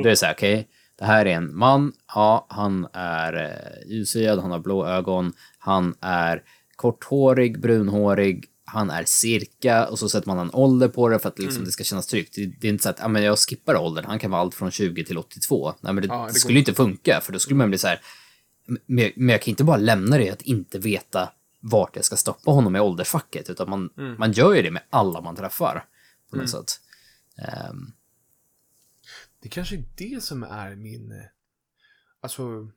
Det 0.03 0.12
är 0.12 0.15
så 0.15 0.25
här, 0.25 0.34
okej, 0.34 0.67
det 0.99 1.06
här 1.06 1.25
är 1.25 1.36
en 1.36 1.56
man, 1.58 1.93
ja, 2.15 2.45
han 2.49 2.88
är 2.93 3.34
eh, 3.34 3.91
ljushyad, 3.91 4.39
han 4.39 4.51
har 4.51 4.60
blå 4.60 4.86
ögon, 4.88 5.34
han 5.58 5.95
är 6.01 6.43
korthårig, 6.75 7.60
brunhårig, 7.62 8.45
han 8.65 8.89
är 8.89 9.03
cirka 9.06 9.88
och 9.88 9.99
så 9.99 10.10
sätter 10.10 10.27
man 10.27 10.39
en 10.39 10.49
ålder 10.53 10.88
på 10.88 11.10
det 11.10 11.19
för 11.19 11.29
att 11.29 11.39
liksom 11.39 11.65
det 11.65 11.71
ska 11.71 11.84
kännas 11.84 12.08
tryggt. 12.08 12.36
Det, 12.36 12.45
det 12.45 12.67
är 12.67 12.71
inte 12.71 12.84
så 12.84 12.89
att 12.89 12.99
ja, 12.99 13.08
men 13.08 13.23
jag 13.23 13.38
skippar 13.39 13.75
åldern, 13.75 14.06
han 14.06 14.19
kan 14.19 14.32
vara 14.32 14.41
allt 14.41 14.56
från 14.56 14.71
20 14.71 15.06
till 15.06 15.17
82. 15.17 15.73
Nej, 15.82 15.93
men 15.93 16.01
det, 16.01 16.08
Ja, 16.08 16.27
det 16.34 16.39
skulle 16.39 16.60
inte 16.60 16.73
funka 16.73 17.21
för 17.21 17.34
då 17.34 17.39
skulle 17.39 17.58
man 17.58 17.69
bli 17.69 17.77
så 17.77 17.88
här, 17.88 18.01
men, 18.86 19.12
men 19.15 19.29
jag 19.29 19.41
kan 19.41 19.49
inte 19.49 19.63
bara 19.63 19.77
lämna 19.77 20.17
det 20.17 20.29
att 20.29 20.41
inte 20.41 20.79
veta 20.79 21.29
vart 21.65 21.95
jag 21.95 22.06
ska 22.06 22.15
stoppa 22.15 22.52
honom 22.52 22.76
i 22.76 22.80
åldersfacket, 22.80 23.49
utan 23.49 23.69
man, 23.69 23.89
man 24.17 24.32
gör 24.32 24.54
ju 24.54 24.62
det 24.62 24.71
med 24.71 24.84
alla 24.89 25.21
man 25.21 25.36
träffar 25.36 25.86
på 26.30 26.36
något 26.38 26.49
sätt. 26.49 26.82
Ehm, 27.38 27.91
Det 29.39 29.49
kanske 29.49 29.76
är 29.76 29.84
det 29.95 30.23
som 30.23 30.43
är 30.43 30.76
min... 30.76 31.12
eh, 31.12 31.17
Alltså, 32.21 32.71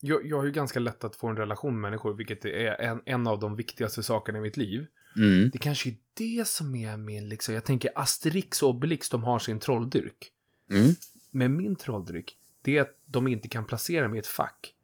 jag, 0.00 0.26
jag 0.26 0.36
har 0.36 0.44
ju 0.44 0.50
ganska 0.52 0.80
lätt 0.80 1.04
att 1.04 1.16
få 1.16 1.28
en 1.28 1.36
relation 1.36 1.72
med 1.80 1.80
människor, 1.90 2.14
vilket 2.14 2.44
är 2.44 2.80
en, 2.80 3.02
en 3.06 3.26
av 3.26 3.38
de 3.40 3.56
viktigaste 3.56 4.02
sakerna 4.02 4.38
i 4.38 4.40
mitt 4.40 4.56
liv. 4.56 4.86
mm, 5.16 5.50
Det 5.50 5.58
kanske 5.58 5.88
är 5.88 5.96
det 6.14 6.46
som 6.48 6.74
är 6.74 6.96
min, 6.96 7.28
liksom, 7.28 7.54
jag 7.54 7.64
tänker 7.64 7.90
Asterix 7.94 8.62
och 8.62 8.68
Obelix, 8.70 9.08
de 9.08 9.24
har 9.24 9.38
sin 9.38 9.60
trolldyrk. 9.60 10.32
mm, 10.70 10.94
Men 11.30 11.56
min 11.56 11.76
trolldryck, 11.76 12.36
det 12.62 12.76
är 12.78 12.82
att 12.82 12.98
de 13.06 13.28
inte 13.28 13.48
kan 13.48 13.64
placera 13.64 14.08
mig 14.08 14.16
i 14.16 14.20
ett 14.20 14.26
fack. 14.26 14.74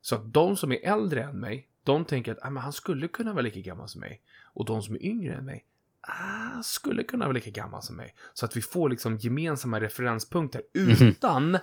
Så 0.00 0.14
att 0.14 0.32
de 0.32 0.56
som 0.56 0.72
är 0.72 0.76
äldre 0.84 1.24
än 1.24 1.40
mig, 1.40 1.68
de 1.84 2.04
tänker 2.04 2.32
att 2.32 2.38
ah, 2.42 2.50
men 2.50 2.62
han 2.62 2.72
skulle 2.72 3.08
kunna 3.08 3.32
vara 3.32 3.42
lika 3.42 3.60
gammal 3.60 3.88
som 3.88 4.00
mig. 4.00 4.22
Och 4.54 4.64
de 4.64 4.82
som 4.82 4.94
är 4.94 5.02
yngre 5.02 5.34
än 5.34 5.44
mig, 5.44 5.64
ah, 6.00 6.62
skulle 6.62 7.04
kunna 7.04 7.24
vara 7.24 7.32
lika 7.32 7.50
gammal 7.50 7.82
som 7.82 7.96
mig. 7.96 8.14
Så 8.34 8.46
att 8.46 8.56
vi 8.56 8.62
får 8.62 8.88
liksom 8.88 9.18
gemensamma 9.18 9.80
referenspunkter 9.80 10.62
utan 10.74 11.58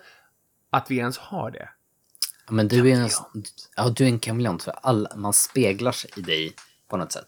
att 0.69 0.91
vi 0.91 0.97
ens 0.97 1.17
har 1.17 1.51
det. 1.51 1.69
Ja, 2.47 2.53
men 2.53 2.67
du 2.67 2.91
är 2.91 2.95
en, 2.95 3.10
ja, 3.75 3.89
du 3.89 4.03
är 4.03 4.08
en 4.08 4.19
kameleont 4.19 4.63
för 4.63 4.71
alla, 4.71 5.15
man 5.15 5.34
speglar 5.34 5.91
sig 5.91 6.12
i 6.17 6.21
dig 6.21 6.55
på 6.88 6.97
något 6.97 7.12
sätt. 7.12 7.27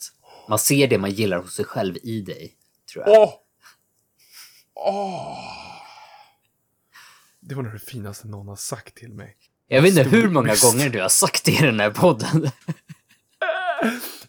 Man 0.50 0.60
ser 0.60 0.88
det 0.88 0.98
man 0.98 1.12
gillar 1.12 1.38
hos 1.38 1.54
sig 1.56 1.66
själv 1.66 1.98
i 2.04 2.22
dig, 2.22 2.58
tror 2.94 3.08
jag. 3.08 3.22
Åh! 3.22 3.34
Åh! 4.74 5.62
Det 7.40 7.56
var 7.56 7.64
nog 7.64 7.74
det 7.74 7.80
finaste 7.80 8.28
någon 8.28 8.48
har 8.48 8.56
sagt 8.56 8.96
till 8.96 9.14
mig. 9.14 9.38
Jag 9.74 9.82
vet 9.82 9.98
inte 9.98 10.10
hur 10.10 10.30
många 10.30 10.54
gånger 10.64 10.90
du 10.90 11.02
har 11.02 11.10
sagt 11.10 11.46
det 11.46 11.52
i 11.52 11.62
den 11.62 11.80
här 11.80 11.92
podden. 11.92 12.50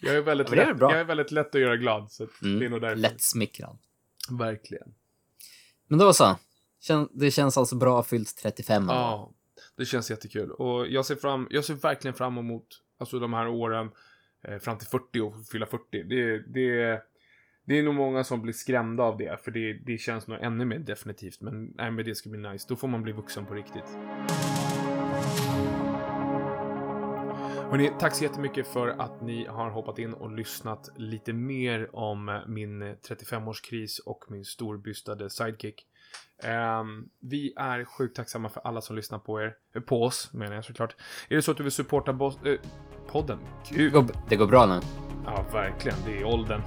Jag 0.01 0.15
är 0.15 0.23
väldigt, 0.23 0.51
lätt, 0.51 0.69
jag 0.81 0.93
är 0.93 1.05
väldigt 1.05 1.31
lätt 1.31 1.55
att 1.55 1.61
göra 1.61 1.77
glad, 1.77 2.13
så 2.13 2.25
att 2.25 2.31
det 2.41 2.65
är 2.65 2.69
nog 2.69 2.81
därför. 2.81 2.97
Lätt 2.97 3.23
smickrad. 3.23 3.79
Verkligen. 4.31 4.95
Men 5.89 5.99
då 5.99 6.13
så. 6.13 6.37
Det 7.13 7.31
känns 7.31 7.59
alltså 7.59 7.77
bra 7.77 8.03
fyllt 8.03 8.37
35 8.43 8.83
ändå. 8.83 8.95
Ja, 8.95 9.33
det 9.77 9.85
känns 9.85 10.11
jättekul. 10.11 10.51
Och 10.51 10.87
jag 10.87 11.07
ser, 11.07 11.17
fram, 11.17 11.47
jag 11.51 11.65
ser 11.65 11.75
verkligen 11.75 12.15
fram 12.15 12.39
emot 12.39 12.67
alltså, 12.99 13.19
de 13.19 13.33
här 13.33 13.49
åren 13.49 13.91
eh, 14.49 14.59
fram 14.59 14.79
till 14.79 14.89
40 14.89 15.21
och 15.21 15.35
fylla 15.53 15.67
40. 15.67 15.85
Det, 15.91 16.39
det, 16.39 17.01
det 17.67 17.79
är 17.79 17.83
nog 17.83 17.95
många 17.95 18.25
som 18.25 18.43
blir 18.43 18.53
skrämda 18.53 19.03
av 19.03 19.19
det, 19.19 19.45
för 19.45 19.51
det, 19.51 19.73
det 19.73 19.99
känns 19.99 20.27
nog 20.27 20.39
ännu 20.43 20.65
mer 20.65 20.79
definitivt. 20.79 21.41
Men, 21.41 21.65
nej, 21.65 21.91
men 21.91 22.05
det 22.05 22.15
ska 22.15 22.31
bli 22.31 22.41
nice. 22.51 22.67
Då 22.69 22.77
får 22.77 22.89
man 22.89 23.03
bli 23.03 23.13
vuxen 23.13 23.47
på 23.47 23.55
riktigt. 23.55 23.97
Hörrni, 27.73 27.93
tack 27.99 28.15
så 28.15 28.25
jättemycket 28.25 28.67
för 28.67 28.89
att 28.89 29.21
ni 29.23 29.47
har 29.47 29.71
hoppat 29.71 29.99
in 29.99 30.15
och 30.15 30.31
lyssnat 30.31 30.91
lite 30.97 31.33
mer 31.33 31.97
om 31.97 32.41
min 32.47 32.83
35-årskris 32.83 34.01
och 34.07 34.25
min 34.29 34.45
storbystade 34.45 35.31
sidekick. 35.31 35.87
Ehm, 36.43 37.05
vi 37.21 37.55
är 37.57 37.85
sjukt 37.85 38.17
tacksamma 38.17 38.49
för 38.49 38.61
alla 38.61 38.81
som 38.81 38.97
lyssnar 38.97 39.19
på 39.19 39.41
er. 39.43 39.55
eh, 39.75 39.83
På 39.83 40.03
oss, 40.03 40.31
menar 40.33 40.55
jag 40.55 40.65
såklart. 40.65 40.97
Är 41.29 41.37
det 41.37 41.43
så 41.43 41.51
att 41.51 41.57
du 41.57 41.63
vill 41.63 41.73
supporta 41.73 42.13
boss, 42.13 42.39
eh, 42.45 42.59
podden? 43.07 43.39
Det, 43.69 43.75
Gud. 43.75 43.93
går, 43.93 44.07
det 44.29 44.37
går 44.37 44.47
bra 44.47 44.67
nu. 44.67 44.81
Ja, 45.25 45.45
verkligen. 45.53 45.99
Det 46.07 46.19
är 46.19 46.25
åldern. 46.25 46.63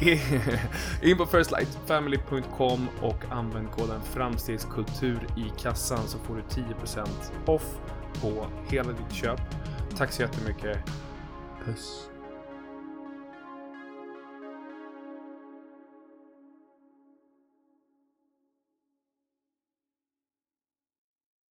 In 1.02 1.16
på 1.16 1.26
firstlightfamily.com 1.26 2.88
och 3.02 3.24
använd 3.30 3.70
koden 3.70 4.00
framstegskultur 4.02 5.26
i 5.36 5.60
kassan 5.60 6.08
så 6.08 6.18
får 6.18 6.34
du 6.34 6.42
10% 6.42 7.08
off 7.46 7.80
på 8.20 8.46
hela 8.68 8.92
ditt 8.92 9.12
köp. 9.12 9.40
Tack 9.96 10.12
så 10.12 10.22
jättemycket. 10.22 10.78
Puss. 11.64 12.08